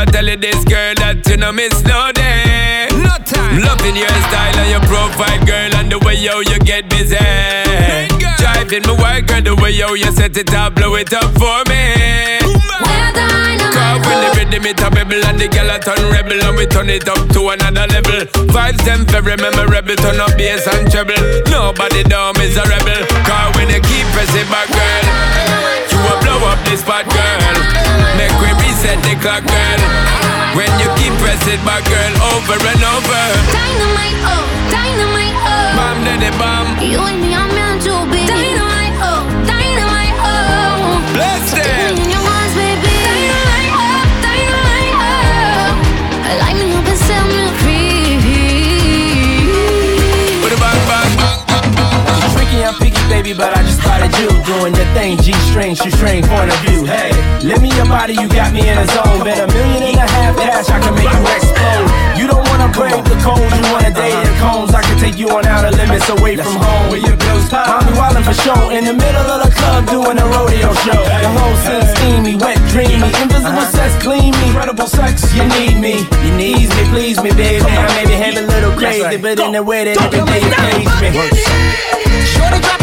and 0.00 0.08
over, 0.08 0.08
I 0.08 0.12
tell 0.12 0.26
you 0.26 0.36
this 0.36 0.64
girl 0.64 0.94
that 0.96 1.26
you 1.28 1.36
know 1.36 1.52
miss 1.52 1.82
no 1.84 2.12
day. 2.12 2.88
No 2.92 3.16
time. 3.24 3.60
Loving 3.60 3.96
your 3.96 4.08
style 4.28 4.56
and 4.56 4.70
your 4.70 4.84
profile, 4.88 5.40
girl, 5.44 5.72
and 5.76 5.92
the 5.92 5.98
way 6.00 6.16
yo 6.16 6.40
you 6.40 6.58
get 6.60 6.88
busy. 6.88 7.16
Driving 8.38 8.84
my 8.86 8.94
work, 8.96 9.26
girl, 9.26 9.42
the 9.42 9.54
way 9.60 9.72
yo 9.72 9.94
you 9.94 10.10
set 10.12 10.36
it 10.36 10.52
up, 10.54 10.74
blow 10.74 10.94
it 10.96 11.12
up 11.12 11.28
for 11.36 11.64
me. 11.68 12.40
Cause 13.70 14.00
when 14.06 14.18
the 14.24 14.30
rhythm 14.36 14.66
it 14.66 14.80
a 14.80 14.90
bubble 14.90 15.24
and 15.24 15.38
the 15.38 15.48
girl 15.48 15.70
a 15.70 15.78
turn 15.78 16.00
rebel 16.10 16.40
and 16.42 16.56
we 16.56 16.66
turn 16.66 16.90
it 16.90 17.08
up 17.08 17.20
to 17.34 17.50
another 17.50 17.86
level. 17.86 18.20
Vibes 18.50 18.82
them 18.84 19.04
very 19.06 19.36
memorable, 19.36 19.96
turn 19.96 20.20
up 20.20 20.36
bass 20.36 20.66
and 20.66 20.90
treble. 20.90 21.18
Nobody 21.50 22.02
dumb 22.04 22.36
is 22.40 22.56
a 22.56 22.64
rebel. 22.66 23.04
Cause 23.26 23.50
when 23.56 23.68
you 23.70 23.80
keep 23.84 24.06
pressing 24.16 24.48
back, 24.48 24.68
girl, 24.72 25.04
you 25.92 25.98
will 26.02 26.18
blow 26.22 26.48
up 26.48 26.58
this 26.66 26.80
spot, 26.80 27.04
girl. 27.08 27.79
Reset 28.80 28.96
the 29.04 29.12
clock, 29.20 29.44
girl. 29.44 29.80
When 30.56 30.72
you 30.80 30.88
keep 30.96 31.12
pressing 31.20 31.60
back, 31.68 31.84
girl, 31.84 32.14
over 32.32 32.56
and 32.56 32.80
over. 32.96 33.24
Dynamite, 33.52 34.16
oh, 34.24 34.40
dynamite, 34.72 35.36
oh. 35.36 35.76
Bam, 35.76 36.00
daddy, 36.08 36.32
bam. 36.40 36.80
You 36.80 37.04
and 37.04 37.20
me 37.20 37.36
are 37.36 37.44
meant 37.52 37.84
to 37.84 37.92
be. 38.08 38.24
Dynamite, 38.24 38.96
oh, 39.04 39.28
dynamite, 39.44 40.16
oh. 40.24 40.96
Bless 41.12 41.52
them. 41.52 41.92
In 41.92 42.08
your 42.08 42.24
arms, 42.24 42.56
baby. 42.56 42.88
Dynamite, 43.04 43.68
oh, 43.76 44.00
dynamite, 44.24 44.96
oh. 44.96 46.40
Light 46.40 46.56
me 46.56 46.64
set 46.64 46.72
me 46.72 46.79
I'm 52.70 52.78
picky, 52.78 53.02
baby, 53.10 53.34
but 53.34 53.50
I 53.50 53.66
just 53.66 53.82
spotted 53.82 54.14
you 54.22 54.30
doing 54.46 54.70
your 54.78 54.86
thing. 54.94 55.18
G 55.18 55.34
string, 55.50 55.74
shoe 55.74 55.90
string, 55.90 56.22
point 56.22 56.54
of 56.54 56.58
view. 56.62 56.86
Hey, 56.86 57.10
let 57.42 57.58
me 57.58 57.66
your 57.74 57.90
body, 57.90 58.14
you 58.14 58.30
got 58.30 58.54
me 58.54 58.62
in 58.62 58.78
a 58.78 58.86
zone. 58.94 59.26
Bet 59.26 59.42
a 59.42 59.50
million 59.50 59.90
and 59.90 59.98
a 59.98 60.06
half 60.06 60.38
cash, 60.38 60.70
I 60.70 60.78
can 60.78 60.94
make 60.94 61.10
you 61.10 61.24
explode. 61.34 61.90
You 62.14 62.30
don't 62.30 62.46
wanna 62.46 62.70
brave 62.70 63.02
the 63.10 63.18
cold, 63.26 63.42
you 63.42 63.66
wanna 63.74 63.90
date 63.90 64.14
the 64.14 64.30
uh-huh. 64.38 64.62
cones. 64.62 64.70
I 64.70 64.86
can 64.86 64.94
take 65.02 65.18
you 65.18 65.34
on 65.34 65.50
outer 65.50 65.74
limits 65.74 66.06
away 66.14 66.38
from 66.38 66.54
home. 66.62 66.94
Where 66.94 67.02
your 67.02 67.18
bills 67.18 67.50
pop. 67.50 67.66
Mommy 67.66 67.90
wildin' 67.98 68.22
for 68.22 68.38
show 68.38 68.70
in 68.70 68.86
the 68.86 68.94
middle 68.94 69.26
of 69.34 69.42
the 69.42 69.50
club 69.50 69.90
doing 69.90 70.14
a 70.22 70.26
rodeo 70.30 70.70
show. 70.86 70.94
The 70.94 71.26
whole 71.26 71.56
scene 71.66 71.90
steamy, 71.98 72.34
wet, 72.38 72.54
dreamy, 72.70 73.02
uh-huh. 73.02 73.22
invisible 73.26 73.66
uh-huh. 73.66 73.74
sex, 73.74 73.98
clean 73.98 74.30
me, 74.30 74.46
incredible 74.46 74.86
sex. 74.86 75.26
You 75.34 75.42
need 75.58 75.74
me, 75.74 76.06
you 76.22 76.30
need 76.38 76.70
me, 76.70 76.82
please 76.94 77.18
me, 77.18 77.34
baby. 77.34 77.66
I 77.66 77.90
may 77.98 78.06
be 78.06 78.14
having 78.14 78.46
a 78.46 78.52
little 78.54 78.78
crazy, 78.78 79.18
but 79.18 79.42
in 79.42 79.58
the 79.58 79.62
way 79.66 79.90
that 79.90 79.98
every 79.98 80.22
day 80.22 80.38
you 80.38 80.90
praise 81.02 81.34
me. 81.98 81.99
Shorty 82.40 82.58
drop 82.60 82.79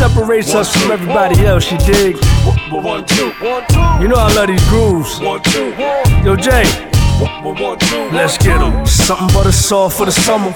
separates 0.00 0.54
us 0.54 0.74
from 0.74 0.92
everybody 0.92 1.44
else, 1.44 1.70
you 1.70 1.76
dig? 1.76 2.16
You 4.00 4.08
know 4.08 4.16
I 4.16 4.32
love 4.34 4.48
these 4.48 4.66
grooves. 4.70 5.20
Yo, 6.24 6.36
Jay. 6.36 6.64
Let's 8.10 8.38
get 8.38 8.46
get 8.46 8.62
'em. 8.62 8.86
Something 8.86 9.30
but 9.34 9.46
a 9.46 9.52
soft 9.52 9.98
for 9.98 10.06
the 10.06 10.12
summer. 10.12 10.50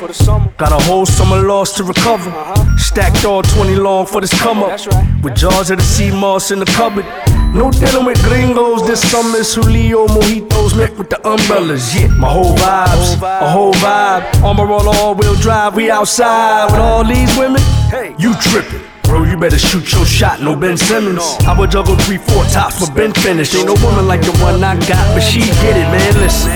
Got 0.57 0.73
a 0.73 0.81
whole 0.89 1.05
summer 1.05 1.41
lost 1.43 1.77
to 1.77 1.85
recover. 1.85 2.33
Stacked 2.79 3.27
all 3.27 3.43
20 3.43 3.75
long 3.75 4.07
for 4.07 4.23
this 4.23 4.33
come 4.45 4.63
up. 4.63 4.81
With 5.23 5.35
jars 5.37 5.71
of 5.71 5.77
the 5.77 5.85
sea 5.95 6.11
moss 6.11 6.51
in 6.51 6.59
the 6.59 6.71
cupboard. 6.79 7.05
No 7.53 7.71
dealing 7.71 8.07
with 8.07 8.21
gringos 8.29 8.83
this 8.87 9.03
summer. 9.11 9.41
It's 9.41 9.55
Julio 9.55 10.07
mojitos 10.07 10.75
met 10.75 10.97
with 10.97 11.11
the 11.11 11.21
umbrellas. 11.33 11.95
Yeah, 11.95 12.09
my 12.23 12.31
whole 12.37 12.57
vibes, 12.57 13.09
a 13.47 13.51
whole 13.57 13.75
vibe. 13.75 14.25
Armor 14.43 14.73
all 14.73 14.89
all 14.89 15.15
wheel 15.15 15.37
drive. 15.47 15.75
We 15.77 15.91
outside 15.91 16.65
with 16.71 16.81
all 16.81 17.05
these 17.05 17.33
women. 17.37 17.61
Hey, 17.91 18.15
you 18.17 18.33
tripping. 18.49 18.94
Bro, 19.15 19.25
you 19.25 19.37
better 19.37 19.59
shoot 19.59 19.93
your 19.93 20.05
shot, 20.05 20.41
no 20.41 20.57
Ben 20.57 20.77
Simmons. 20.77 21.23
I 21.47 21.57
would 21.59 21.71
juggle 21.71 21.97
three, 21.97 22.19
four 22.19 22.45
tops, 22.45 22.81
but 22.81 22.95
Ben 22.97 23.13
finished. 23.13 23.55
Ain't 23.55 23.67
no 23.67 23.77
woman 23.85 24.07
like 24.09 24.23
the 24.23 24.35
one 24.43 24.63
I 24.65 24.75
got, 24.89 25.05
but 25.15 25.21
she 25.21 25.41
get 25.63 25.77
it, 25.77 25.89
man. 25.95 26.15
Listen, 26.21 26.51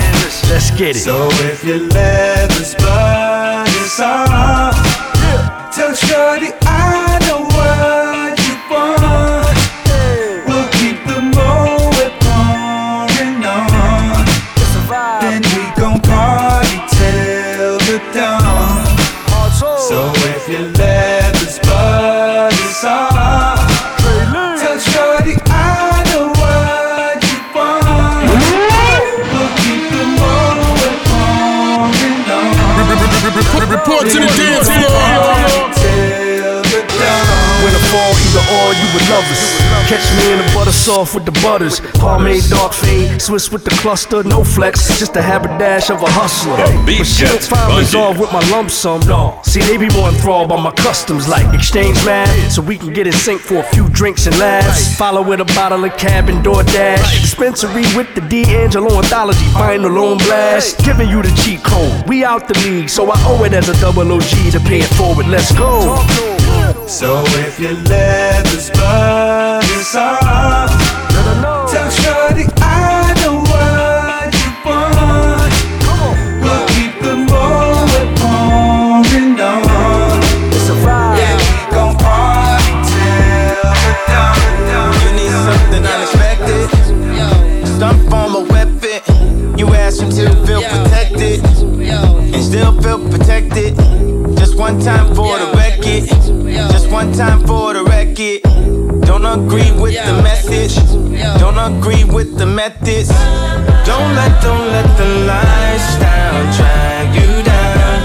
let's 0.50 0.70
get 0.72 0.96
it. 0.96 1.00
So 1.00 1.28
if 1.50 1.64
you 1.64 1.88
leather's 1.88 2.74
bud 2.74 2.87
or, 38.98 39.04
you 39.04 39.06
would 39.06 39.08
love 39.10 39.24
us. 39.30 39.58
Catch 39.88 40.04
me 40.16 40.32
in 40.32 40.38
the 40.38 40.52
butter 40.54 40.72
soft 40.72 41.14
with 41.14 41.24
the 41.24 41.32
butters. 41.40 41.80
Pomade, 41.94 42.42
dark 42.50 42.72
fade, 42.72 43.20
Swiss 43.20 43.50
with 43.50 43.64
the 43.64 43.70
cluster, 43.70 44.22
no 44.22 44.44
flex. 44.44 44.98
Just 44.98 45.16
a 45.16 45.22
dash 45.22 45.90
of 45.90 46.02
a 46.02 46.10
hustler. 46.10 46.56
But 46.84 47.04
she 47.06 47.24
don't 47.24 47.34
gets 47.34 47.50
resolve 47.76 48.18
with 48.18 48.32
my 48.32 48.40
lump 48.50 48.70
sum. 48.70 49.02
See, 49.44 49.60
they 49.60 49.76
be 49.76 49.88
more 49.90 50.08
enthralled 50.08 50.48
by 50.48 50.60
my 50.60 50.72
customs, 50.72 51.28
like 51.28 51.54
exchange 51.54 51.96
mad, 52.04 52.28
so 52.50 52.60
we 52.62 52.76
can 52.76 52.92
get 52.92 53.06
in 53.06 53.12
sync 53.12 53.40
for 53.40 53.56
a 53.56 53.62
few 53.62 53.88
drinks 53.88 54.26
and 54.26 54.38
laughs. 54.38 54.96
Follow 54.96 55.22
with 55.22 55.40
a 55.40 55.44
bottle 55.56 55.84
of 55.84 55.96
cab 55.96 56.28
and 56.28 56.44
DoorDash. 56.44 57.20
Dispensary 57.20 57.84
with 57.96 58.12
the 58.14 58.20
D'Angelo 58.20 58.98
anthology, 58.98 59.46
final 59.54 59.96
on 59.98 60.18
blast. 60.18 60.84
Giving 60.84 61.08
you 61.08 61.22
the 61.22 61.30
cheat 61.42 61.62
code. 61.62 62.08
We 62.08 62.24
out 62.24 62.48
the 62.48 62.58
league, 62.60 62.88
so 62.88 63.10
I 63.10 63.16
owe 63.26 63.44
it 63.44 63.52
as 63.52 63.68
a 63.68 63.80
double 63.80 64.12
OG 64.12 64.52
to 64.52 64.60
pay 64.60 64.80
it 64.80 64.92
forward. 64.94 65.26
Let's 65.26 65.52
go. 65.52 66.02
So 66.86 67.22
if 67.26 67.60
your 67.60 67.74
leather's 67.74 68.70
bud 68.70 69.64
is 69.64 69.94
off, 69.94 70.70
tell 71.70 71.90
Shorty 71.90 72.44
I 72.60 73.14
know 73.20 73.40
what 73.40 74.34
you 74.34 74.50
want. 74.64 75.52
We'll 76.42 76.66
keep 76.68 76.94
the 77.00 77.16
moment 77.16 78.18
pouring 78.18 79.40
on. 79.40 80.20
It's 80.52 80.68
a 80.68 80.72
vibe. 80.84 81.16
Yeah, 81.18 81.36
we 81.38 81.60
gon' 81.72 81.96
party 81.96 82.72
till 82.88 83.68
the 83.84 83.92
dawn. 84.08 84.92
You 85.04 85.10
need 85.16 85.34
something 85.48 85.84
unexpected. 85.84 86.66
Some 87.78 87.98
form 88.10 88.32
of 88.36 88.44
weapon. 88.50 89.58
You 89.58 89.66
ask 89.74 90.00
him 90.00 90.10
to 90.10 90.34
feel 90.46 90.62
protected. 90.62 91.44
And 92.34 92.42
still 92.42 92.72
feel 92.82 92.98
protected. 93.08 93.76
One 94.58 94.80
time 94.80 95.14
for 95.14 95.38
the 95.38 95.52
record. 95.54 96.08
Just 96.72 96.90
one 96.90 97.12
time 97.12 97.46
for 97.46 97.74
the 97.74 97.84
record. 97.84 98.42
Don't 99.06 99.24
agree 99.24 99.70
with 99.70 99.94
the 99.94 100.20
message. 100.20 100.74
Don't 101.38 101.56
agree 101.58 102.02
with 102.02 102.36
the 102.36 102.44
methods. 102.44 103.08
Don't 103.86 104.10
let, 104.18 104.42
don't 104.42 104.66
let 104.74 104.88
the 104.98 105.06
lifestyle 105.30 106.42
drag 106.58 107.14
you 107.14 107.42
down. 107.44 107.98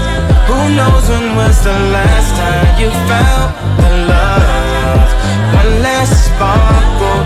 Who 0.46 0.76
knows 0.76 1.08
when 1.08 1.34
was 1.34 1.64
the 1.64 1.76
last 1.90 2.30
time 2.38 2.80
you 2.80 2.90
felt 3.10 3.50
the 3.82 3.90
love? 4.06 5.10
One 5.58 5.82
last 5.82 6.14
sparkle 6.30 7.20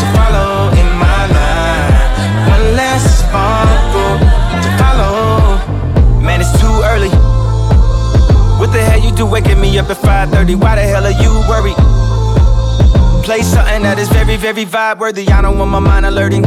to 0.00 0.06
follow 0.16 0.81
What 8.72 8.78
the 8.78 8.84
hell 8.84 9.00
you 9.00 9.14
do 9.14 9.26
waking 9.26 9.60
me 9.60 9.78
up 9.78 9.90
at 9.90 9.98
5:30? 9.98 10.54
Why 10.54 10.76
the 10.76 10.80
hell 10.80 11.04
are 11.04 11.10
you 11.10 11.30
worried? 11.46 11.76
Play 13.22 13.42
something 13.42 13.82
that 13.82 13.98
is 13.98 14.08
very, 14.08 14.38
very 14.38 14.64
vibe 14.64 14.98
worthy. 14.98 15.28
I 15.28 15.42
don't 15.42 15.58
want 15.58 15.70
my 15.70 15.78
mind 15.78 16.06
alerting. 16.06 16.42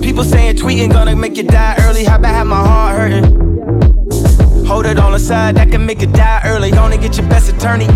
People 0.00 0.22
saying 0.22 0.54
tweeting 0.54 0.92
gonna 0.92 1.16
make 1.16 1.36
you 1.36 1.42
die 1.42 1.74
early. 1.80 2.04
How 2.04 2.14
about 2.14 2.34
have 2.36 2.46
my 2.46 2.62
heart 2.64 2.96
hurting? 3.00 3.26
Hold 4.64 4.86
it 4.86 5.00
on 5.00 5.10
the 5.10 5.18
side, 5.18 5.56
that 5.56 5.72
can 5.72 5.84
make 5.84 6.00
you 6.02 6.06
die 6.06 6.42
early. 6.44 6.70
Gonna 6.70 6.98
get 6.98 7.16
your 7.18 7.26
best 7.26 7.48
attorney. 7.48 7.88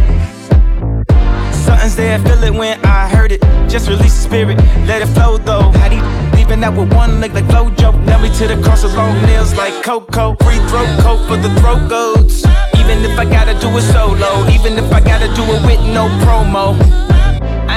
Something's 1.64 1.94
there, 1.94 2.18
feel 2.18 2.42
it 2.42 2.52
when 2.52 2.76
I 2.84 3.08
heard 3.08 3.30
it. 3.30 3.40
Just 3.68 3.88
release 3.88 4.16
the 4.16 4.22
spirit, 4.28 4.58
let 4.88 5.00
it 5.00 5.10
flow 5.14 5.38
though. 5.38 5.70
How 5.78 5.88
do 5.88 6.02
leaving 6.36 6.64
out 6.64 6.74
with 6.74 6.92
one 6.92 7.20
leg 7.20 7.34
like 7.34 7.46
Flojo? 7.46 7.94
Nail 8.04 8.18
me 8.18 8.30
to 8.30 8.48
the 8.48 8.60
cross 8.64 8.82
with 8.82 8.96
long 8.96 9.14
nails 9.22 9.54
like 9.54 9.80
Coco. 9.84 10.34
Free 10.42 10.58
throat 10.66 10.90
coat 11.04 11.20
for 11.28 11.36
the 11.36 11.50
throat 11.60 11.88
goats. 11.88 12.44
Even 12.90 13.04
if 13.04 13.16
I 13.20 13.24
gotta 13.24 13.54
do 13.60 13.68
it 13.78 13.82
solo, 13.82 14.48
even 14.50 14.76
if 14.76 14.92
I 14.92 15.00
gotta 15.00 15.28
do 15.36 15.44
it 15.44 15.64
with 15.64 15.80
no 15.94 16.08
promo. 16.26 17.19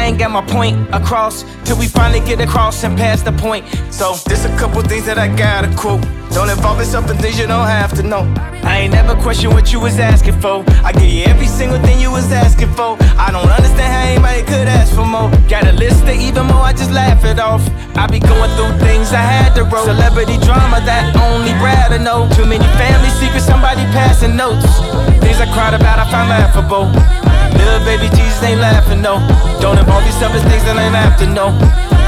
Ain't 0.03 0.19
got 0.19 0.31
my 0.31 0.41
point 0.41 0.75
across 0.93 1.45
till 1.63 1.79
we 1.79 1.87
finally 1.87 2.19
get 2.19 2.41
across 2.41 2.83
and 2.83 2.97
pass 2.97 3.23
the 3.23 3.31
point. 3.31 3.63
So 3.89 4.15
there's 4.27 4.43
a 4.43 4.53
couple 4.57 4.81
things 4.81 5.05
that 5.05 5.17
I 5.17 5.29
gotta 5.29 5.73
quote. 5.77 6.03
Don't 6.35 6.49
involve 6.49 6.79
yourself 6.79 7.09
in 7.09 7.15
things 7.19 7.39
you 7.39 7.47
don't 7.47 7.67
have 7.67 7.95
to 7.95 8.03
know. 8.03 8.27
I 8.67 8.79
ain't 8.83 8.93
never 8.93 9.15
question 9.15 9.51
what 9.51 9.71
you 9.71 9.79
was 9.79 9.99
asking 9.99 10.41
for. 10.41 10.65
I 10.83 10.91
give 10.91 11.07
you 11.07 11.23
every 11.23 11.47
single 11.47 11.79
thing 11.79 12.01
you 12.01 12.11
was 12.11 12.29
asking 12.33 12.73
for. 12.75 12.97
I 13.15 13.31
don't 13.31 13.47
understand 13.47 13.93
how 13.95 14.03
anybody 14.03 14.43
could 14.43 14.67
ask 14.67 14.93
for 14.93 15.05
more. 15.05 15.31
Got 15.47 15.67
a 15.67 15.71
list 15.71 16.03
of 16.03 16.19
even 16.19 16.47
more, 16.47 16.67
I 16.67 16.73
just 16.73 16.91
laugh 16.91 17.23
it 17.23 17.39
off. 17.39 17.63
I 17.95 18.05
be 18.07 18.19
going 18.19 18.51
through 18.59 18.75
things 18.83 19.13
I 19.13 19.23
had 19.23 19.55
to 19.55 19.63
roll. 19.63 19.85
Celebrity 19.85 20.35
drama 20.43 20.83
that 20.83 21.15
only 21.15 21.55
Brad 21.63 21.91
to 21.91 21.99
know. 21.99 22.27
Too 22.35 22.45
many 22.45 22.67
family 22.75 23.09
secrets, 23.23 23.45
somebody 23.45 23.87
passing 23.95 24.35
notes. 24.35 24.67
Things 25.23 25.39
I 25.39 25.47
cried 25.55 25.73
about, 25.73 25.95
I 25.95 26.11
found 26.11 26.27
laughable. 26.27 27.22
Little 27.63 27.85
baby 27.85 28.07
Jesus 28.15 28.43
ain't 28.43 28.59
laughing, 28.59 29.01
no. 29.01 29.23
Don't 29.61 29.77
involve 29.77 30.03
yourself 30.03 30.35
in 30.35 30.41
things 30.51 30.63
that 30.67 30.75
ain't 30.75 31.19
to 31.19 31.27
know. 31.31 31.55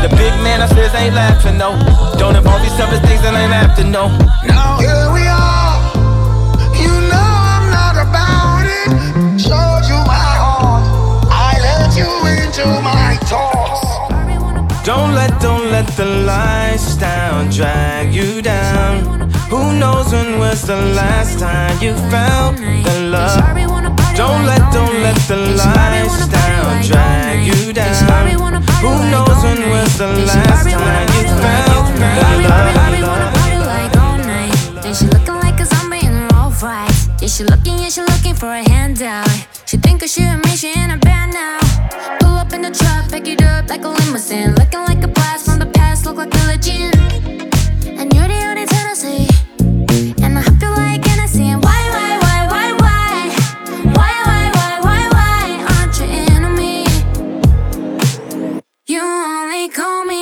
The 0.04 0.10
big 0.20 0.34
man 0.44 0.62
upstairs 0.62 0.94
ain't 0.94 1.16
laughing, 1.16 1.58
no. 1.58 1.80
Don't 2.20 2.36
involve 2.36 2.62
yourself 2.64 2.92
in 2.92 3.02
things 3.08 3.22
that 3.24 3.34
ain't 3.34 3.76
to 3.80 3.84
know. 3.88 4.08
Now 4.44 4.78
here 4.84 5.08
we 5.16 5.24
are. 5.24 5.80
You 6.76 6.92
know 7.08 7.30
I'm 7.56 7.66
not 7.72 7.96
about 7.96 8.68
it. 8.68 8.92
Showed 9.40 9.88
you 9.88 10.00
my 10.04 10.30
heart. 10.44 10.84
I 11.32 11.56
let 11.64 11.96
you 11.96 12.12
into 12.36 12.68
my 12.84 13.16
thoughts. 13.24 13.96
Don't 14.86 15.16
let, 15.16 15.40
don't 15.42 15.72
let 15.72 15.88
the 15.96 16.06
lifestyle 16.06 17.50
drag 17.50 18.14
you 18.14 18.42
down. 18.42 19.32
Who 19.50 19.80
knows 19.80 20.12
when 20.12 20.38
was 20.38 20.62
the 20.68 20.76
last 20.76 21.40
time 21.40 21.82
you 21.82 21.94
felt 22.12 22.58
the 22.58 23.10
love? 23.10 23.85
Don't 24.16 24.46
let, 24.46 24.72
don't 24.72 25.02
let 25.04 25.18
the 25.28 25.36
lifestyle 25.36 26.82
drag 26.84 27.46
you 27.46 27.74
down. 27.74 27.94
Who 28.80 28.94
knows 29.12 29.44
when 29.44 29.70
was 29.70 29.98
the 29.98 30.08
last 30.08 30.70
time 30.70 31.08
you 31.12 31.28
felt 31.44 31.88
the 31.92 33.02
love? 33.02 33.26
Then 34.82 34.94
she 34.94 35.06
looking 35.08 35.36
like 35.36 35.60
a 35.60 35.66
zombie 35.66 36.06
in 36.06 36.14
her 36.14 36.30
all 36.34 36.52
right. 36.64 36.90
Yeah, 37.20 37.28
she 37.28 37.44
looking, 37.44 37.78
yeah, 37.80 37.90
she 37.90 38.02
looking 38.02 38.36
for 38.36 38.48
a 38.48 38.64
handout. 38.70 39.28
She 39.66 39.76
think 39.78 40.02
she 40.08 40.22
and 40.22 40.42
me, 40.46 40.56
she 40.56 40.72
in 40.72 40.92
a 40.92 40.98
band 40.98 41.34
now. 41.34 41.60
Pull 42.22 42.36
up 42.38 42.54
in 42.54 42.62
the 42.62 42.72
truck, 42.72 43.10
pick 43.12 43.28
it 43.28 43.42
up 43.42 43.68
like 43.70 43.84
a 43.84 43.90
limousine. 43.90 44.56
Looking 44.56 44.82
like 44.82 45.04
a 45.04 45.10
blast 45.10 45.46
from 45.46 45.60
the 45.60 45.66
past, 45.66 46.06
look 46.06 46.16
like 46.16 46.30
Billie 46.32 46.58
Jean. 46.58 46.94
And 48.00 48.14
you're 48.14 48.28
the 48.30 48.46
only 48.48 48.66
Tennessee. 48.66 49.28
And 50.24 50.38
I 50.38 50.42
hope 50.42 50.62
you 50.62 50.70
like 50.70 51.04
Hennessy. 51.04 51.65
Call 59.70 60.06
me 60.06 60.15